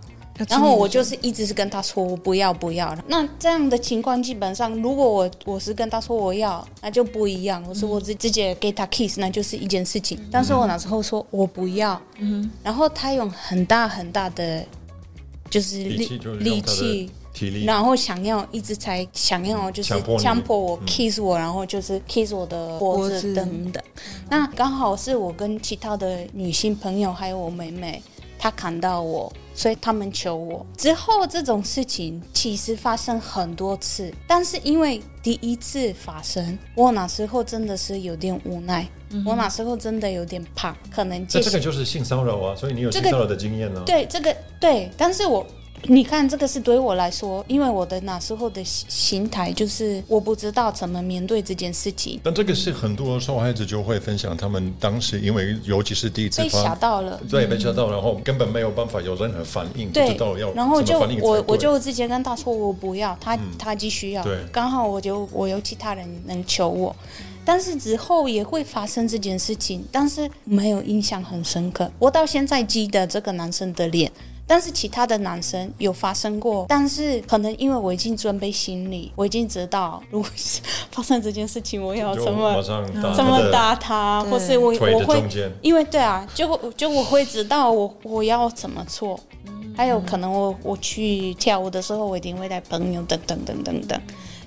[0.49, 2.97] 然后我就是一直是跟他说我不要不要。
[3.09, 7.63] 那这样的情况基本上，如果我我是跟他说我要，那就不一样。
[7.69, 10.19] 我说我直直接给他 kiss，那就是一件事情。
[10.31, 14.65] 但是我那时候说我不要，嗯然后他用很大很大的
[15.51, 16.07] 就是力
[16.39, 17.11] 力气。
[17.33, 23.83] 体力，然后想要一直才想要就是强迫我 kiss 我，然后就是 kiss 我的脖脖子子等等。
[24.29, 28.03] 那刚好是我跟其他的女性朋友还有我妹妹，
[28.39, 30.67] 她看到我，所以他们求我。
[30.77, 38.87] 之后这种事情其实发生很多次，但是因为第一次发生，我那时候真的是有点无奈，
[39.25, 45.47] 我那时候真的有点怕，可能这这个就是性骚扰啊，所以你有性骚扰的经验呢、对这个对，但是我
[45.85, 57.21] 你看这个是对我来说，因为我的那时候的心心态就是我不知道怎么面对这件事情，但这个是很多受害者就会分享，他们当时因为尤其是第一次被吓，到了。
[57.29, 66.95] 对，被吓到，然后根本没有办法有任何反应，不知对道要，然后就我我就直接跟他说我不要，他、他继续要对，刚好我就我有其他人能求我，
[67.45, 71.91] 但是之后也会发生这件事情，但是没有印象很深刻。
[71.99, 74.13] 我到现在记得这个男生的脸。
[74.47, 82.63] 但是其他的男生有发生过，但是可能因为我已经准备心理，我已经知道，如果是发生这件事情，我要怎么
[83.15, 85.23] 怎么打他，或是我我会
[85.63, 89.19] 因为对啊，就就我会知道我我要怎么做，
[89.77, 94.01] 还有可能我我去跳舞的时候，我一定会带朋友等等等等等，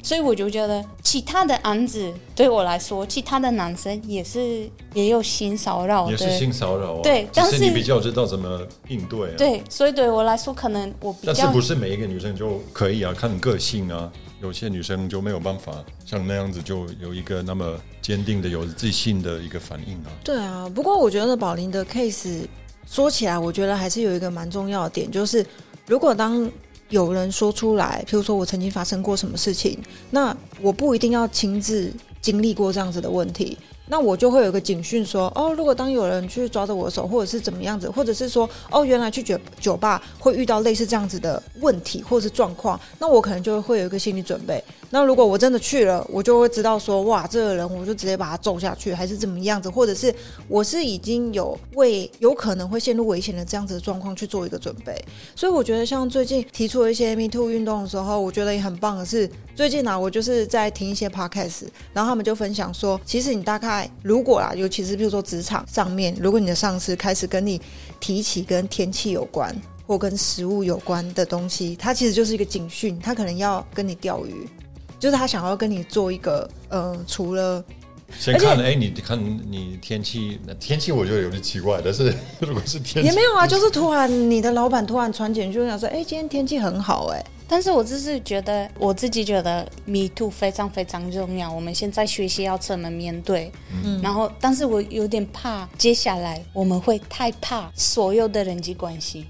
[0.06, 7.00] 所以我就觉得其他的案子对我来说，其他的男生也是也有性骚扰也是，性骚扰啊。
[7.02, 9.36] 对但是是你比较知道怎么应对啊。。
[9.36, 13.12] 对，所以对我来说，可能我比较但是不是每一个女生就可以啊？
[13.18, 14.12] 看个性啊，
[14.44, 15.74] 有些女生就没有办法
[16.06, 20.12] 像那样子，就有一个那么坚定的、有自信的一个反应啊。
[20.24, 22.46] 对啊，不过我觉得宝林的 case
[22.86, 25.44] 说起来，我觉得还是有一个蛮重要的点，就是
[25.88, 26.48] 如果当
[26.90, 29.78] 有人说出来，譬如说我曾经发生过什么事情，
[30.12, 33.58] 那我不一定要亲自经历过这样子的问题。
[33.88, 44.64] 那我就会有一个警讯说，哦，如果当有人去抓着我的手，或者是怎么样子，或者是说，哦，原来去酒酒吧会遇到类似这样子的问题或者是状况，那我可能就会有一个心理准备。
[44.90, 50.14] 那如果我真的去了，我就会知道说，哇，这个人我就直接把他揍下去，还是怎么样子，或者是
[50.48, 54.96] 我是已经有为有可能会陷入危险的这样子的状况去做一个准备。
[55.36, 67.62] 所以我觉得，像最近提出了一些 Me Too 运动的时候，我觉得也很棒的是，最近啊，我就是在听一些 podcast，然后他们就分享说，其实你大概如果啦，尤其是比如说职场上面，如果你的上司开始跟你
[68.00, 69.56] 提起跟天气有关。
[69.88, 74.50] 或跟食物有关的东西，它其实就是一个警讯，他可能要跟你钓鱼，
[75.00, 77.64] 就是他想要跟你做一个，呃，除了
[78.18, 91.52] 先看，哎，你看你天气，天气我觉得有点奇怪，但是 如果是天气，也没有啊，就是突然你的老板突然传简讯，就想说，哎、今天天气很好、哎，但是我只是觉得，我自己觉得 Me Too 非常非常重要。
[91.52, 93.52] 我们现在学习要怎么面对，
[93.84, 99.26] 嗯，然后，但是我有点怕，接下来我们会太怕所有的人际关系。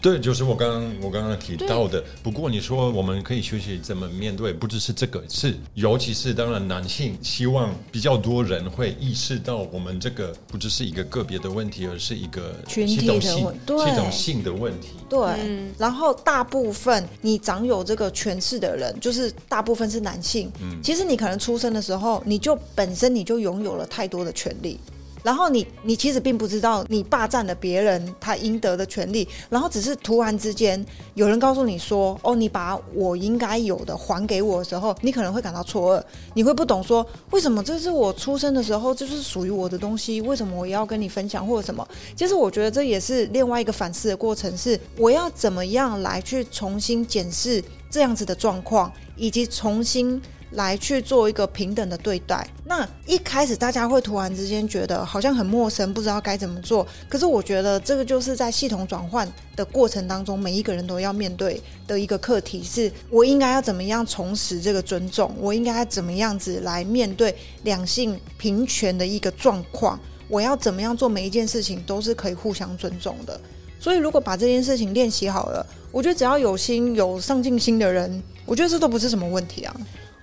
[0.00, 2.02] 对，就是我刚刚我刚刚提到的。
[2.22, 14.88] 不过你说我们可以学习怎么面对，不只是这个，是尤其是当然男性希望比较多人会意识到我们这个不只是一个个别的问题，而是一个群体的系统性问对系统性的问题。
[15.08, 20.50] 对，然后大部分你掌有这个权势的人，就是大部分是男性。
[20.60, 24.78] 嗯其实你可能出生的时候，你就本身你就拥有了太多的权利。
[25.26, 41.84] 然后你你其实并不知道你霸占了别人他应得的权利，然后只是突然之间有人告诉你说，哦，你把我应该有的还给我的时候，你可能会感到错愕，你会不懂说为什么这是我出生的时候就是属于我的东西，为什么我要跟你分享或者什么？
[42.14, 47.60] 其实我觉得这也是另外一个反思的过程，是我要怎么样来去重新检视
[47.90, 50.22] 这样子的状况，以及重新。
[50.52, 52.48] 来去做一个平等的对待。
[52.64, 56.86] 那一开始大家会突然之间觉得好像很陌生，不知道该怎么做。
[57.08, 65.34] 可是我觉得这个就是在系统转换的过程当中，每一个人都要面对的一个课题：是我应该要怎么样重拾这个尊重？
[65.38, 69.98] 我应该怎么样子来面对两性平权的一个状况？
[70.28, 73.40] 我要怎么样做每一件事情都是可以互相尊重的？
[73.78, 79.76] 所以如果把这件事情练习好了，我觉得只要有心、有上进心的人，我觉得这都不是什么问题啊。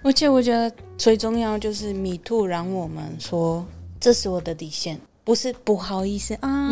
[0.04, 3.66] 而且我觉得最重要就是米兔让我们说
[4.00, 6.70] 这是我的底线，不是不好意思啊。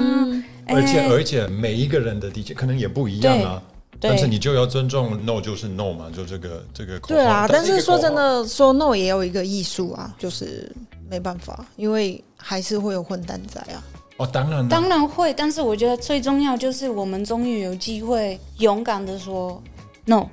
[0.67, 3.63] 而且而且每一个人的底线可能也不一样啊。
[4.00, 7.00] 但是你就要尊重 no 就是 no 嘛，就这个这个。
[7.02, 10.70] 对啊，但是说真的，说 no 也有一个艺术啊，就是
[11.10, 13.84] 没办法，因为还是会有混蛋在啊。
[14.17, 19.62] 哦，当然当然会，但是我觉得最重要就是我们终于有机会勇敢的说。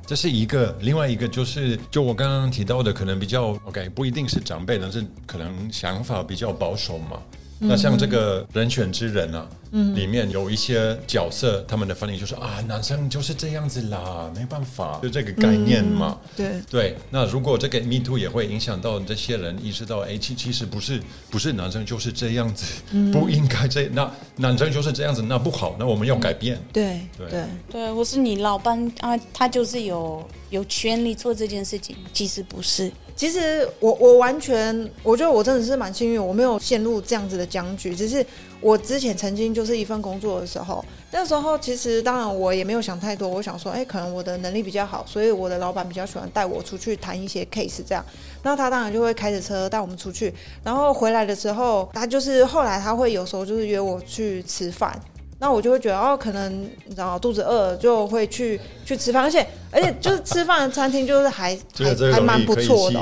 [0.07, 7.21] 这是一个，另外一个就是，就我刚刚提到的，可能比较 OK，不一定是长辈，但是可能想法比较保守嘛。
[7.61, 16.18] 那像这个人选之人啊，嗯，里面有一些角色，他们的反应就是啊，男生就是这样子啦，没办法，就这个概念嘛。
[16.37, 22.64] 对对，那如果这个 Me Too 也会影响到这些人意识到，哎，其其实不是不是男生就是这样子，
[23.12, 26.59] 不应该这那男生就是这样子，那不好，那我们要改变。
[26.73, 32.92] 对对对，我是你老板啊，他就是有有权利做这件事情，其实不是。
[33.18, 37.92] 其实我我完全，我觉得我真的是蛮幸运，我没有陷入这样子的僵局。
[37.92, 38.24] 只是
[38.61, 48.04] 我之前曾经就是一份工作的时候，那时候其实当然我也没有想太多，我想说，哎，可能我的能力比较好，所以我的老板比较喜欢带我出去谈一些 case 这样。
[48.44, 54.96] 那他当然就会开着车带我们出去，然后回来的时候，他就是后来他会有时候就是约我去吃饭。
[55.40, 56.53] 那我就会觉得哦，可能
[56.85, 63.01] 你知道肚子饿就会去去吃饭，而且而且就是 吃饭的餐厅就是还还还蛮不错的，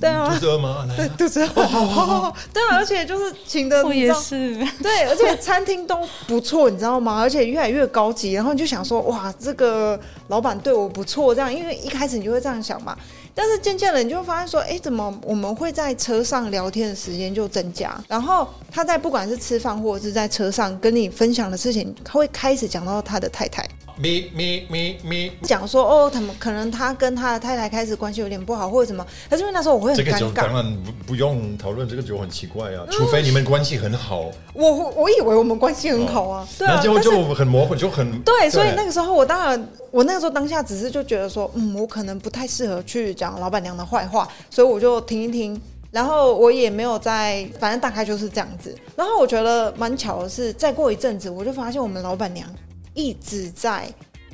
[0.00, 0.88] 对啊，肚子饿吗？
[0.96, 7.20] 对，肚子饿， 对啊，而且就是请的，我也是，对，而且餐厅都不错，你知道吗？
[7.20, 12.96] 而且越来越高级，然后你就想说哇，这个老板对我不错，这样，因为一开始你就会这样想嘛。
[13.34, 17.98] 但是渐渐的，你就会发现说，哎，怎么我们会在车上聊天的时间就增加？
[18.06, 23.68] 然后他在不管是吃饭或者是在车上跟你分享的事情，他会开始讲到他的太太。
[23.96, 29.06] 咪咪咪咪，讲说哦，他们可能他跟他的太太开始关系有点不好，或者什么。
[29.30, 30.32] 可是因为那时候我会很尴尬。
[30.34, 34.30] 当然不不用讨论这个酒很奇怪啊，除非你们关系很好。
[34.52, 38.50] 我我以为我们关系很好啊，对啊，就就很模糊，就很对。
[38.50, 48.76] 所以那个时候我当然，我那个时候当下只是就觉得说，嗯，我可能不太适合去讲老板娘的坏话，所以我就听一听，然后我也没有在，反正大概就是这样子。
[48.96, 52.48] 然后我觉得蛮巧的是，再过一阵子，我就发现我们老板娘。
[52.94, 53.92] 一直在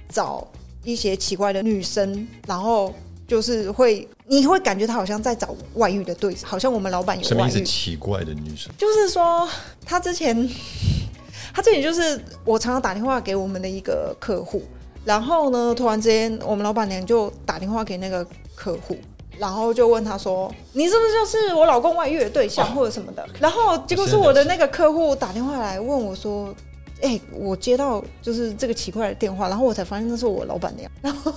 [0.08, 0.46] 找
[0.84, 2.94] 一些奇怪的女生，然后
[3.26, 7.62] 就是会，你会感觉他好像在找外遇的对象，好像我们老板有外遇。
[7.64, 9.48] 奇怪的女生，就是说
[9.84, 10.48] 他之前，
[11.52, 14.62] 他之前就是我常常打电话给我们的一个客户，
[15.04, 18.96] 然后呢，突然之间我们老板娘就打电话给那个客户，
[19.38, 26.54] 然后就问他说：“你是不是就是我老公外遇的对象或者什么的？”然后结果是我的那个客户打电话来问我说。
[27.02, 31.32] 哎，我接到就是这个奇怪的电话，然后我才发现那是我老板娘， 然后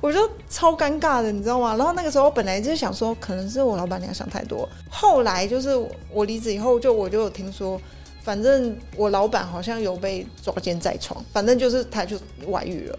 [0.00, 1.74] 我就超尴尬的，你知道吗？
[1.76, 4.68] 然后那个时候本来就想说，可能是我老板娘想太多。
[4.90, 5.70] 后来就是
[6.12, 7.80] 我离职以后，就我就有听说，
[8.22, 12.18] 反正我老板好像有被抓奸在床，反正就是他就
[12.48, 12.98] 外遇了。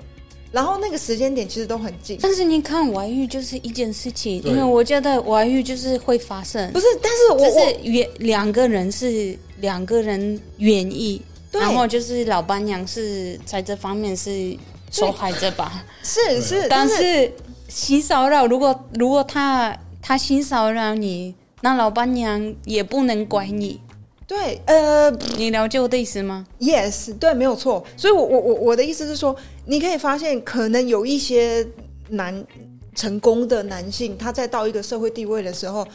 [0.52, 6.88] 然后那个时间点其实都很近，但是你看外遇就是一件事情，因为我觉得外遇就是会发生，不是？
[7.04, 11.22] 但是我是原两个人是两个人愿意。
[11.52, 14.56] 然后就是老板娘是在这方面是
[14.92, 15.84] 受害者吧？
[16.04, 17.32] 是是，但是
[17.68, 23.82] 性骚扰，如果如果他他性骚扰你，那老板娘也不能怪你。
[24.28, 27.84] 对，呃，你了解我的意思吗？Yes，对，没有错。
[27.98, 29.36] 所以，我我我我的意思是说，
[29.66, 31.68] 你可以发现，可能有一些
[32.10, 32.46] 男
[32.94, 35.88] 成功的男性，他在到一个社会地位的时候。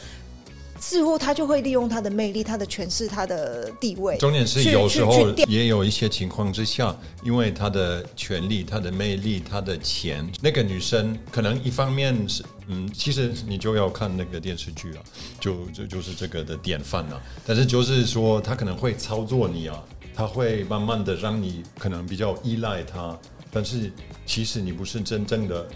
[0.80, 4.16] 似乎他就会利用他的魅力、他的权势、他的地位。
[4.18, 15.02] 重点是有时候也有一些情况之下，因为他的权力、他的魅力、他的钱，那个女生可能一方面是嗯，其实你就要看那个电视剧啊，
[15.40, 17.20] 就就就是这个的典范啊。
[17.46, 19.82] 但是就是说，他可能会操作你啊，
[20.14, 23.18] 他会慢慢的让你可能比较依赖他，
[23.50, 23.92] 但是
[24.26, 25.66] 其实你不是真正的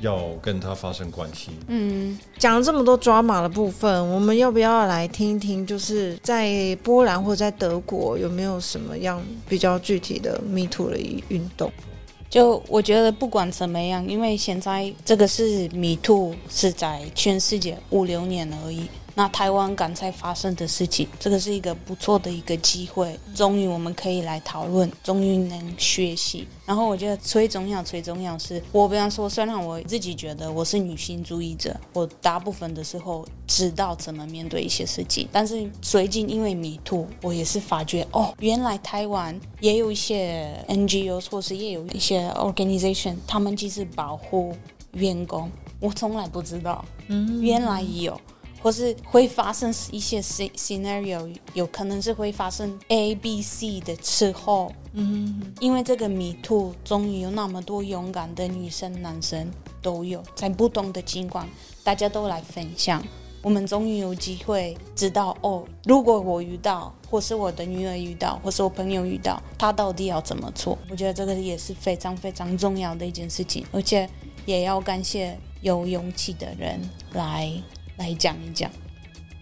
[0.00, 1.50] 要跟他发生关系。
[1.66, 5.66] 嗯讲了这么多抓马的部分，我们要不要来听一听？
[5.66, 10.98] 就是在波兰或者在德国有没有什么样比较具体的 Me Too 的
[11.28, 11.72] 运动？
[12.30, 18.86] 就我觉得不管怎么样，因为现在这个是迷兔是在全世界五六年而已。
[19.18, 26.46] 那台湾刚才发生的事情，这个是一个不错的一个机会，终于我们可以来讨论，终于能学习。
[26.64, 44.54] 然后我觉得最重要、最重要是，我比方说，虽然我自己觉得我是女性主义者，我大部分的时候知道怎么面对一些事情，但是最近因为迷兔，我也是发觉哦，原来台湾也有一些 NGO 措施也有一些 organization，他们其实保护
[44.92, 45.50] 员工，
[45.80, 48.16] 我从来不知道，嗯，原来有。
[48.60, 59.50] 或是会发生一些 sce- scenario，有可能是会发生 A、B、C 的时候，嗯，因为这个迷途，终于有那么多勇敢的女生、男生
[59.80, 61.48] 都有，在不同的情况，
[61.84, 63.02] 大家都来分享，
[63.42, 70.76] 我们终于有机会知道哦，如果我遇到，或是我的女儿遇到，或是我朋友遇到，他到底要怎么做？
[70.90, 74.08] 我觉得这个也是非常非常重要的一件事情，而且
[74.44, 76.80] 也要感谢有勇气的人
[77.12, 77.50] 来
[77.98, 78.70] 来讲一讲。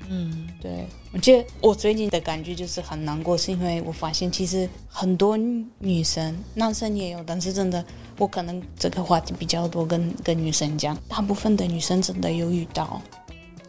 [0.08, 7.84] 嗯，对，我觉得我最近的感觉就是很难过，是因为我发现其实很多女生，男生也有，但是真的，
[8.16, 13.02] 我可能这个话题比较多跟跟女生讲，大部分的女生真的有遇到。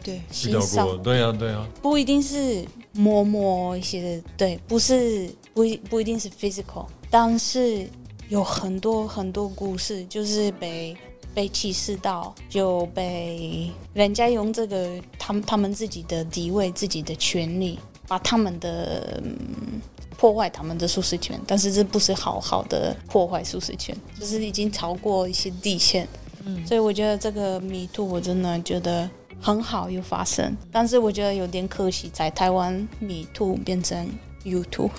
[0.04, 2.64] 对，遇到欣赏过，对啊，对啊，不一定是
[2.94, 7.90] 摸摸一些，对，不是不一不一定是 physical，但是
[8.30, 10.96] 有很多很多故事，就是被
[11.38, 17.78] 被歧视到，就被人家用这个他们他们自己的地位、自己的权利，
[18.08, 19.22] 把他们的。
[19.24, 19.80] 嗯
[20.20, 26.08] 破坏他们的舒适圈，但是这不是好好的破坏舒适圈，就是已经超过一些底线。
[26.44, 29.08] 嗯，所以我觉得这个迷途，我真的觉得
[29.40, 34.10] 很好有发生，但是我觉得有点可惜，在台湾米兔变成
[34.44, 34.90] YouTube，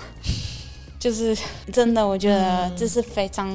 [0.97, 1.37] 就是
[1.73, 3.49] 真的，我觉得这是非常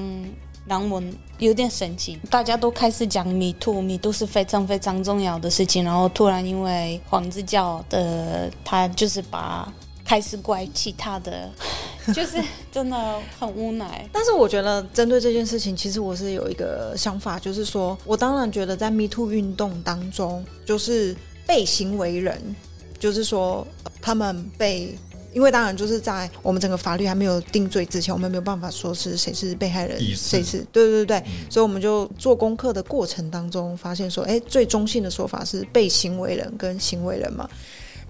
[0.66, 1.02] 让我
[1.38, 2.18] 有点神奇。
[2.30, 9.72] 大家都开始讲迷途，迷途是非常非常重要的事情，然后突然因为黄子教的他就是把
[10.04, 11.50] 开始怪其他的，
[12.14, 14.08] 就是真的很无奈。
[14.12, 22.56] 但是我觉得针对这件事情，其实我是有一个想法，就是说我当然觉得在 Me Too 运动当中，就是被行为人，
[22.98, 23.66] 就是说
[24.00, 24.96] 他们被。
[25.35, 37.49] 因为当然就是在我们整个法律还没有定罪之前，我们没有办法说是谁是被害人谁是对对对，所以我们就做功课的过程当中发现说，哎，最中性的说法是被行为人跟行为人嘛。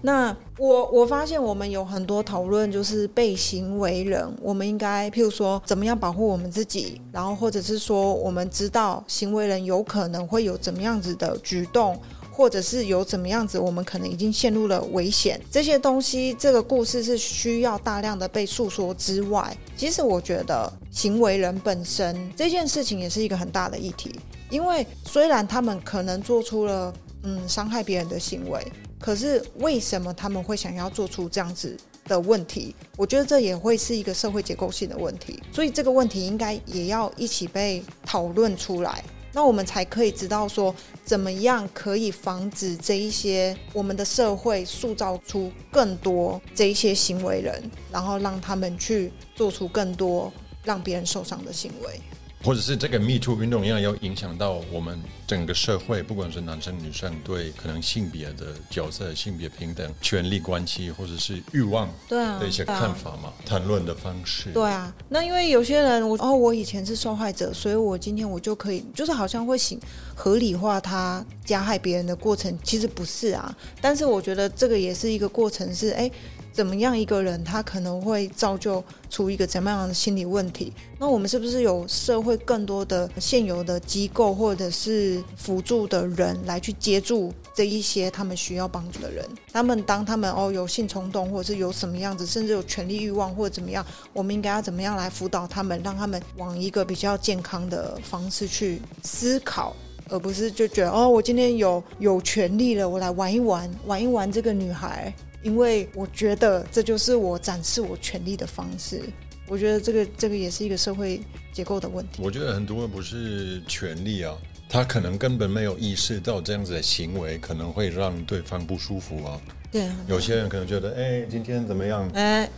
[0.01, 11.99] 那我我发现我们有很多讨论，就是被行为人，我们应该譬如说怎么样保护我们自己，然后或者是说我们知道行为人有可能会有怎么样子的举动。
[12.35, 15.39] 或者是有怎么样子，我们可能已经陷入了危险。
[15.49, 24.19] 这些东西，这个故事是需要大量的被诉说之外，其实我觉得行为人本身这件事情也是一个很大的议题。
[24.49, 28.61] 因为虽然他们可能做出了嗯伤害别人的行为，
[28.99, 32.75] 可是为什么他们会想要做出这样子的问题？
[32.97, 39.03] 我觉得这也会是一个社会结构性的问题，所以这个问题应该也要一起被讨论出来。
[39.35, 40.73] 那我们才可以知道说，
[41.03, 47.61] 怎么样可以防止这一些我们的社会塑造出更多这一些行为人，
[47.91, 50.31] 然后让他们去做出更多
[50.63, 51.99] 让别人受伤的行为。
[52.45, 64.51] 或者是这个 Me Too 运动一样，要影响到我们整个社会，不管是男生女生对可能性别的角色、性别平等、权力关系，或者是欲望的一些看法嘛，谈论的方式。
[64.51, 69.79] 对啊，那因为有些人我哦，我以前是受害者，所以我今天我就可以，就是好像会行
[70.13, 73.57] 合理化他加害别人的过程，其实不是啊。
[73.81, 76.11] 但是我觉得这个也是一个过程是，哎，
[76.55, 80.71] 怎么样一个人他可能会造就出一个怎么样的心理问题？
[80.97, 89.27] 那我们是不是有社会更多的现有的机构或者是辅助的人来去接住这一些他们需要帮助的人？
[89.51, 99.75] 他们当他们哦有性冲动，或者是有什么样子，甚至有权利欲望或者怎么样，我们应该要怎么样来辅导他们，让他们往一个比较健康的方式去思考。
[100.07, 105.11] 而不是就觉得哦，我今天有有权利了，我来玩一玩，玩一玩这个女孩，
[105.45, 108.99] 因为我觉得这就是我展示我权力的方式。
[109.47, 111.21] 我觉得这个这个也是一个社会
[111.53, 112.23] 结构的问题。
[112.23, 114.35] 我觉得很多人不是权力啊，
[114.67, 119.39] 他可能根本没有意识到这样子的行为可能会让对方不舒服啊。
[119.71, 122.09] 对啊，有些人可能觉得，哎，今天怎么样？
[122.15, 122.49] 哎，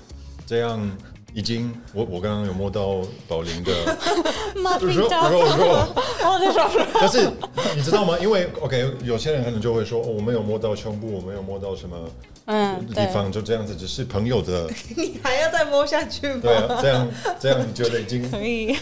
[0.46, 0.80] 这样
[1.34, 3.74] 已经，我我刚刚有摸到宝林的
[4.56, 7.30] 肉肉肉，我在说，但 是
[7.76, 8.18] 你知道吗？
[8.18, 12.10] 因为 OK，有些人可能就会说，哦，我没有摸到胸部，我没有摸到什么
[12.48, 16.40] 嗯，地，方，就这样子，只是朋友的， 你还要再摸下去吗？
[16.42, 17.08] 对啊，这样
[17.40, 18.76] 这样你觉得已经 可以。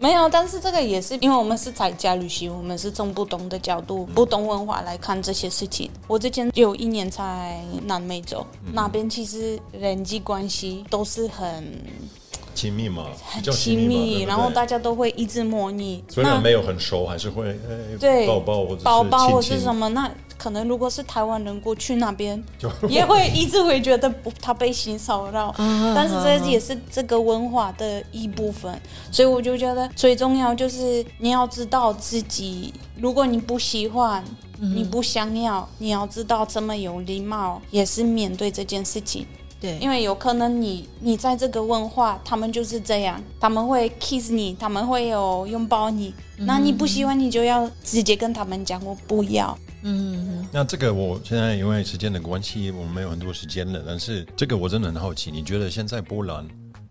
[0.00, 5.90] 没有，但是这个也是因为我们是在家旅行，我们是从不同的角度、不同文化来看这些事情。
[6.06, 11.64] 我之前有一年在南美洲，那边其实人际关系都是很
[12.54, 16.04] 亲密嘛，很亲密，然后大家都会一直模拟。
[16.08, 20.08] 虽然没有很熟，还是会哎对抱抱或者是包包或是什么，那
[20.38, 22.42] 可能如果是台湾人过去那边，
[22.88, 25.52] 也会一直会觉得不他被性骚扰，
[25.94, 28.80] 但是这也是这个文化的一部分，
[29.12, 34.24] 所以我就觉得最重要就是你要知道自己，如果你不喜欢。
[34.60, 39.24] 你不想要，你要知道这么有礼貌，也是面对这件事情。
[39.60, 49.56] 对，因为有可能你你在这个文化，他们就是这样，他们会 kiss 你，他们会有拥抱你，那你不喜欢，你就要直接跟他们讲我不要。
[49.82, 53.82] 嗯，那这个我现在因为时间的关系，我们没有很多时间了。
[53.86, 56.46] 但是这个我真的很好奇，你觉得现在波兰，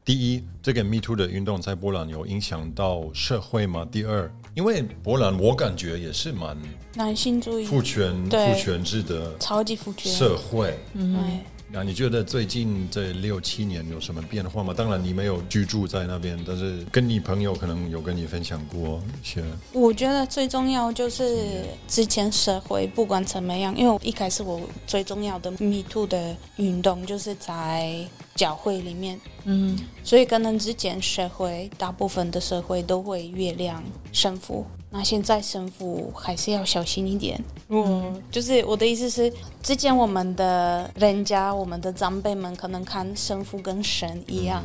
[0.05, 3.85] 第一，这个 Me Too 的运动在波兰有影响到社会吗？
[3.91, 6.57] 第二，因为波兰我感觉也是蛮
[6.95, 10.79] 男性主义，父权父权制的超级父权，社会。
[10.95, 14.73] 哎，那你觉得最近这六七年有什么变化吗？
[14.75, 19.43] 当然你没有居住在那边，但是跟你朋友可能有跟你分享过一些。
[19.73, 34.65] 我觉得最重要就是之前社会不管怎么样，因为我一开始我最重要的 Me Too 的运动就是在教会里面，嗯，所以可能之前社会大部分的社会都会月亮神父，
[34.97, 37.39] 那现在神父还是要小心一点。
[37.69, 39.31] 嗯、就是我的意思是，
[39.61, 44.63] 之前我们的人家、我们的长辈们可能看神父跟神一样，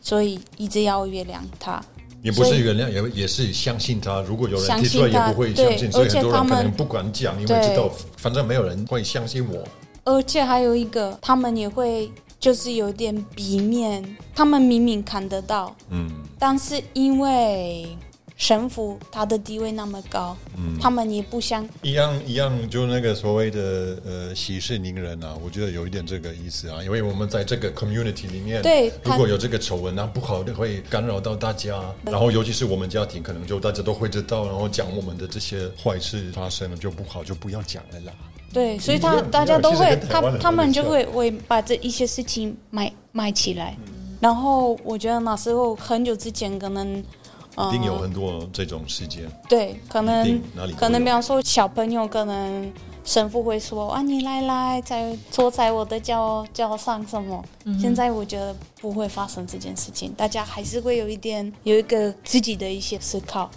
[0.00, 1.82] 所以一直要原谅他。
[2.22, 4.20] 也不是原谅，也也是相信他。
[4.20, 9.64] 如果有人相提出来，信他也不会相信，对所以而且他们很多人可能不敢讲，因为知道反正没有人会相信我。
[10.04, 17.88] 而且还有一个，他们也会就是有点避免，他们明明看得到，嗯但是因为
[18.38, 38.12] 神父他的地位那么高，嗯，他们也不想一样一样，就那个所谓的呃息事宁人啊，我觉得有一点这个意思啊，因为我们在这个 community 里面，对如果有这个丑闻，那不好的会干扰到大家，然后尤其是我们家庭，可能就大家都会知道，然后讲我们的这些坏事发生了就不好，就不要讲了啦。
[38.52, 47.02] 对，所以他大家都会他他们就会会把这一些事情埋埋起来，嗯然后我觉得那时候很久之前可能。
[47.58, 52.72] 呃一定有很多这种事件，对，可能哪里可能比方说小朋友，可能
[53.04, 57.44] 神父会说啊，你来来，在坐在我的脚脚上什么。
[57.80, 63.50] 现在我觉得不会发生这件事情，大家还是会有一点有一个自己的一些思考，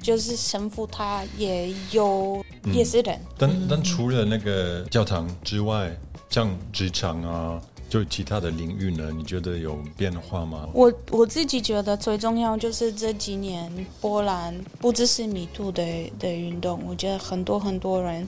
[0.00, 5.90] 就是神父他也有、也是人，但但除了那个教堂之外，
[6.28, 7.60] 像职场啊，
[7.90, 10.68] 就其他的领域呢，你觉得有变化吗？
[10.72, 13.68] 我我自己觉得最重要就是这几年
[14.00, 15.84] 波兰不只是迷途的
[16.16, 18.26] 的运动，我觉得很多很多人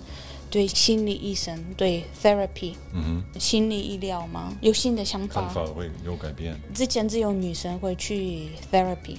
[0.50, 5.64] 对心理医生、对 therapy、嗯哼心理医疗嘛有新的想法，看法。
[5.64, 6.60] 法会有改变。
[6.74, 9.16] 之前只有女生会去 therapy，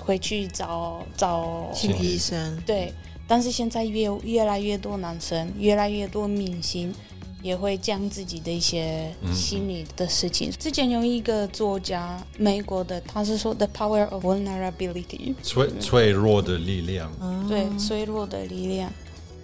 [0.00, 2.92] 会去找找心理医生，对，
[3.28, 6.92] 但是现在越越来越多男生，越来越多明星
[7.46, 10.50] 也会将自己的一些心理的事情。
[10.58, 17.10] 之前有一个作家，美国的，他是说 the power of vulnerability，脆脆弱的力量，
[17.48, 18.92] 对，脆弱的力量。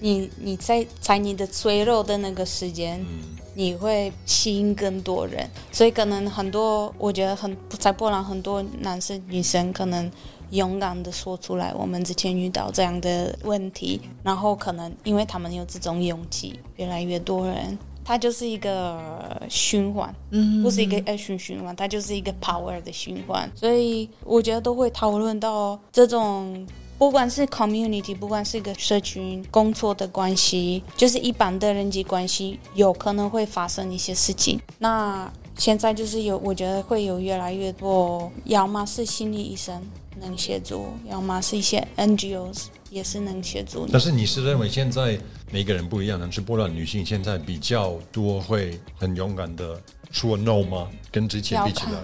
[0.01, 3.39] 你你在在你的脆弱的那个时间，嗯。
[3.55, 10.11] 你会吸引更多人，所以可能很多，我觉得很在波兰很多男生女生可能
[10.53, 26.67] 勇敢的说出来，我们之前遇到这样的问题，然后可能因为他们有这种勇气，越来越多人，它就是一个循环，嗯不是一个 action 循环，它就是一个 power 的循环，所以我觉得都会讨论到这种。
[26.99, 34.61] 不管是 community，不管是一个社群工作的关系，就是一般的人际关系，有可能会发生一些事情。
[34.79, 39.83] 那现在就是有，我觉得会有越来越多，要么是心理医生，
[40.21, 43.93] 能协助，要么是一些 NGOs 也是能协助你。
[43.93, 45.19] 但是你是认为现在
[45.51, 50.89] 每个人不一样，但是波兰女性现在比较多会很勇敢的说 no 吗？
[51.11, 51.99] 跟之前比起来，，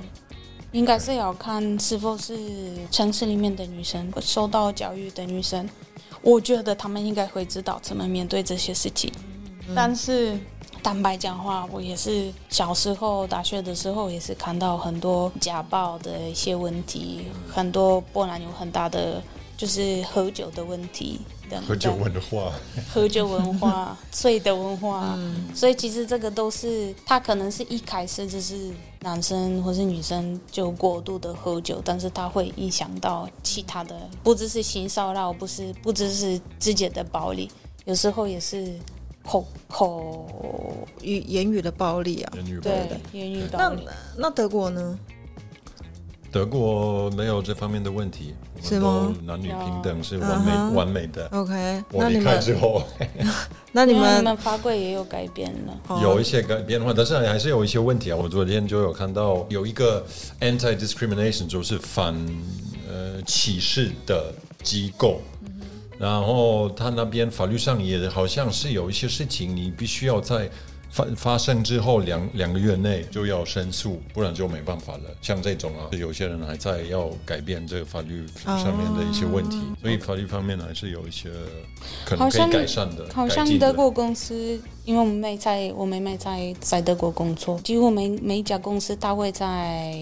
[0.73, 2.37] 应该是要看是否是
[2.91, 5.69] 城市里面的女生，受到教育的女生。
[6.21, 9.13] 我觉得她们应该会知道怎么面对这些事情。
[9.75, 10.37] 但是
[10.83, 19.23] 坦白讲话，我也是小时候大学的时候也是看到很多家暴的一些问题，很多波兰有很大的
[19.57, 21.21] 就是喝酒的问题。
[21.67, 22.53] 喝酒文化，
[22.93, 25.19] 喝酒文化、 醉的文化，
[25.55, 28.71] 所以其实这个都是他可能是一开始就是
[29.01, 37.51] 男生或是女生就过度的喝酒，但是他会影响到其他的，不只是性骚扰，不是不只是直接的暴力，
[37.87, 38.79] 有时候也是
[39.29, 42.33] 口口语言语的暴力啊。
[42.37, 43.87] 言语暴对力言语暴那力。
[44.17, 44.99] 那德国呢？
[46.31, 51.27] 德国没有这方面的问题，我们是吗都男女平等是完美、完美的。
[51.33, 52.83] OK，我离开那你们之后，
[53.73, 58.17] 那你们们法规也有改变了，哦有一些改变化，但是还是有一些问题啊。
[58.17, 60.05] 我昨天就有看到有一个
[60.41, 62.15] anti discrimination，就是反
[62.87, 64.31] 呃歧视的
[64.63, 65.23] 机构，
[65.99, 70.49] 然后他那边法律上也好像是有一些事情，你必须要在
[70.91, 75.03] 发发生之后两两个月内就要申诉，不然就没办法了。
[75.21, 81.31] 像这种啊，有些人还在要改变这个法律上面的一些问题，所以法律方面还是有一些
[82.07, 83.07] 可能可以改善的。
[83.13, 84.59] 好像德国公司，
[84.89, 89.93] 因为我们妹在我妹妹在在德国工作，几乎每每一家公司它会在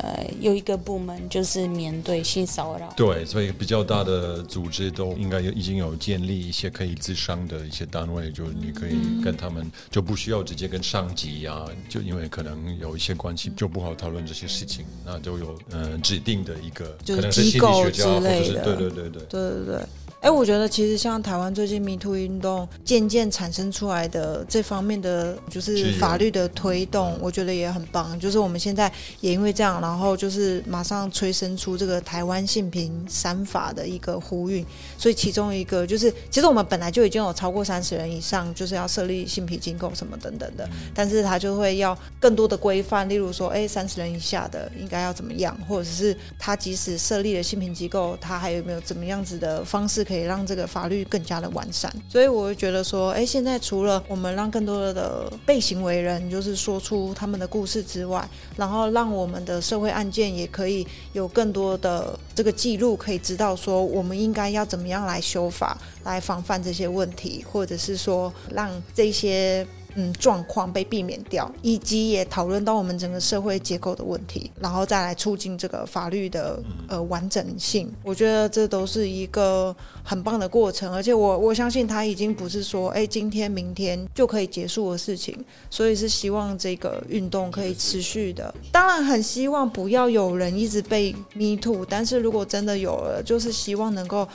[0.00, 2.88] 呃有一个部门就是面对性骚扰。
[2.96, 19.22] 对，所以比较大的组织都应该有已经有建立一些可以自商的一些单位，就是你可以跟他们就不需要直接跟上级呀、就因为可能有一些关系就不好讨论这些事情，那就有呃指定的一个就是可能是心理学家或者是之类的对对对对。
[19.24, 19.86] 对对对。
[20.20, 28.18] 哎，我觉得其实像台湾最近 Me Too 运动渐渐产生出来的这方面的就是是法律的推动，我觉得也很棒。
[28.18, 34.66] 就是我们现在也因为这样，然后就是马上催生出这个台湾性平三法的一个呼吁。
[34.96, 51.92] 所以其中一个就是，其实我们本来就已经有超过三十人以上，就是要设立性平机构什么等等的，但是他就会要更多的规范，例如说，哎，三十人以下的应该要怎么样，或者是他即使设立了性平机构，他还有没有怎么样子的方式可以让这个法律更加的完善？
[52.08, 69.66] 所以我会觉得说，哎，现在除了我们让更多的被行为人就是说出他们的故事之外，然后让我们的社会案件也可以有更多的这个记录，可以知道说我们应该要怎么样来修法，来防范这些问题，或者是说让这些。
[70.00, 77.92] 嗯，状况被避免掉，以及也讨论到我们整个社会结构的问题，然后再来促进这个法律的呃完整性。
[78.04, 79.74] 我觉得这都是一个
[80.04, 85.36] 很棒的过程，而且我我相信它已经不是说哎今天明天就可以结束的事情，
[85.68, 88.54] 所以是希望这个运动可以持续的。
[88.70, 94.28] 当然很希望不要有人一直被 me too，但是如果真的有了，就是希望能够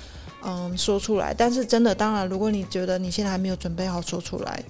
[0.43, 1.33] 嗯说出来。
[1.33, 4.61] 但是真的，当然如果你觉得你现在还没有准备好说出来，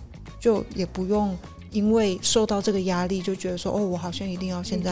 [0.44, 1.38] 就也不用
[1.72, 4.92] 因为受到这个压力就觉得说哦，我好像一定要现在。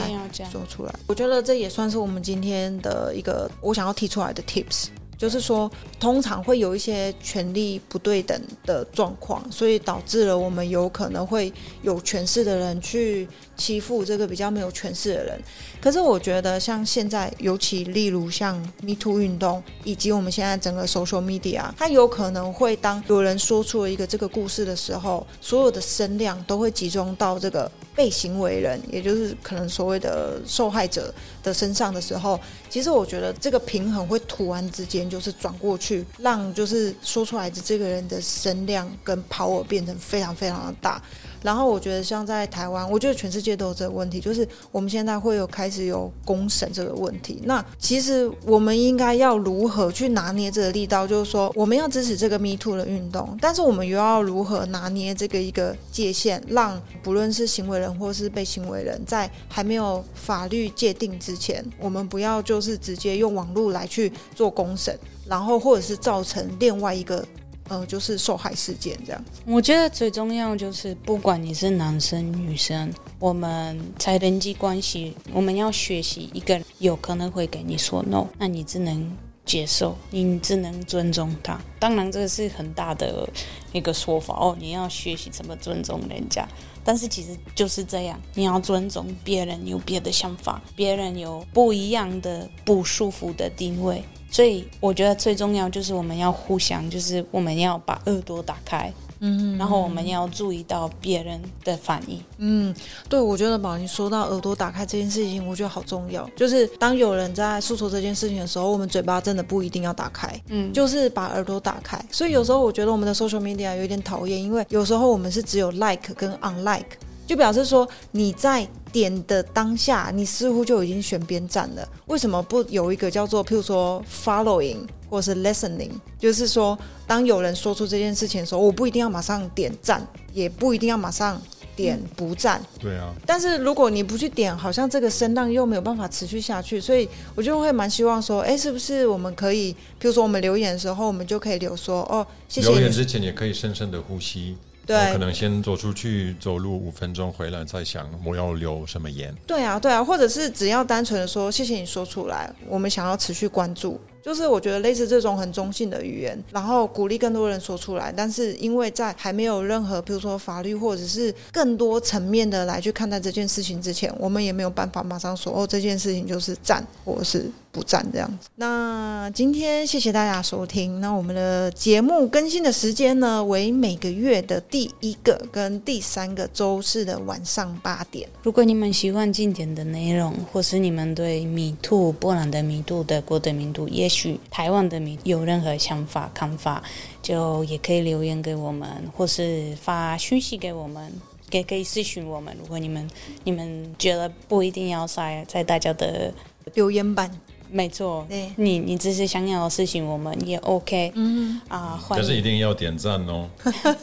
[0.49, 0.95] 说出来。
[1.07, 4.85] 我觉得这也算是我们今天的一个我想要提出来的 tips。
[5.17, 13.27] 就是说，通常会有一些权力不对等的状况，所以导致了我们有可能会有权势的人去
[13.61, 15.39] 欺负这个比较没有权势的人。
[15.79, 41.01] 可是我觉得，像现在，尤其例如像 Me Too 运动，以及我们现在整个 social media，它有可能会当有人说出了一个这个故事的时候，所有的声量都会集中到这个被行为人，也就是可能所谓的受害者的身上的时候，其实我觉得这个平衡会突然之间就是转过去，让就是说出来的这个人的声量跟 power 变成非常非常的大。
[41.41, 47.41] 然后我觉得像在台湾，我觉得全世界都有这个问题，就是我们现在会有开始有公审这个问题。
[47.45, 51.07] 那其实我们应该要如何去拿捏这个力道？
[51.07, 67.25] 就是说我们要支持这个 Me Too 的运动，但是我们又要如何拿捏这个一个界限，让不论是行为人或是被行为人，在还没有法律界定之前，我们不要就是直接用网络来去做公审，然后或者是造成另外一个
[67.71, 69.23] 呃就是受害事件这样。
[69.45, 79.09] 我觉得最重要就是，不管你是男生女生，我们在人际关系，我们要学习一个人有可能会给你说 no，那你只能
[79.45, 81.57] 接受，你只能尊重他。
[81.79, 83.25] 当然，这个是很大的
[83.71, 86.45] 一个说法哦，你要学习怎么尊重人家。
[86.83, 94.03] 但是其实就是这样，你要尊重别人有别的想法，别人有不一样的不舒服的定位。
[94.31, 102.23] 所以我觉得最重要就是我们要互相，就是我们要把耳朵打开，嗯，然后我们要注意到别人的反应。
[102.37, 102.73] 嗯，
[103.09, 106.27] 对，我觉得宝你说到耳朵打开这件事情，我觉得好重要。
[106.35, 112.01] 就是当有人在诉说这件事情的时候，我们嘴巴真的不一定要打开，嗯，就是把耳朵打开。
[112.09, 116.85] 所以有时候我觉得我们的 social media 有点讨厌，因为有时候我们是只有 like 跟 unlike。
[117.27, 121.87] 就表示说你在点的当下，你似乎就已经选边站了。
[122.07, 125.91] 为什么不有一个叫做，譬如说 following 或是 listening？
[126.19, 131.41] 就是说，当有人说出这件事情的时候，我不一定要马上点赞，也不一定要马上
[131.73, 132.61] 点不赞。
[132.79, 133.13] 对啊。
[133.25, 136.81] 但是如果你不去点，好像这个声浪又没有办法持续下去。
[136.81, 142.69] 所以我就会蛮希望说，哎，是不是我们可以，譬如说我们留言的时候，我们就可以留说，哦，谢谢。
[142.69, 144.57] 留言之前也可以深深的呼吸。
[144.91, 149.33] 对，可能先走出去走路五分钟，回来再想我要留什么言。
[149.47, 153.99] 对啊，对啊，或者是只要单纯的说谢谢你说出来，我们想要持续关注。
[154.23, 158.13] 就是我觉得类似这种很中性的语言，然后鼓励更多人说出来。
[158.15, 168.47] 但是因为在还没有任何，比如说法律或者是更多层面的来去看待这件事情之前，我们也没有办法马上说哦，这件事情就是赞或者是不赞这样子。
[168.55, 170.99] 那今天谢谢大家收听。
[170.99, 178.27] 那我们的节目更新的时间呢，为每个月的第一个跟第三个周四的晚上八点。
[178.43, 186.83] 如果你们喜欢经典的内容，或是你们对米兔、波兰的米兔、德国的米兔也许台湾的民有任何想法看法，
[187.21, 191.11] 就也可以留言给我们，或是发讯息给我们，
[191.51, 192.55] 也可以私讯我们。
[192.59, 193.09] 如果你们
[193.43, 196.33] 你们觉得不一定要在在大家的
[196.73, 197.31] 留言板。
[197.71, 203.49] 没错，你你只是想要的事情，我们也 OK，嗯啊，但是一定要点赞哦，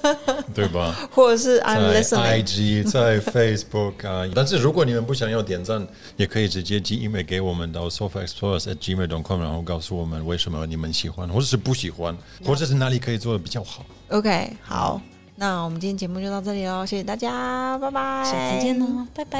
[0.54, 0.96] 对吧？
[1.12, 13.84] 或者是在 IG、在 Facebook 啊，但是如果你们不想要点赞，也可以直接寄 email 给我们到 sofaexplorers@gmail.com，然后告诉我们为什么你们喜欢，或者是不喜欢，或者是哪里可以做的比较好。
[14.08, 15.00] OK，好，
[15.36, 19.38] 那我们今天节目就到这里喽，谢谢大家，拜拜，下次见喽，拜拜。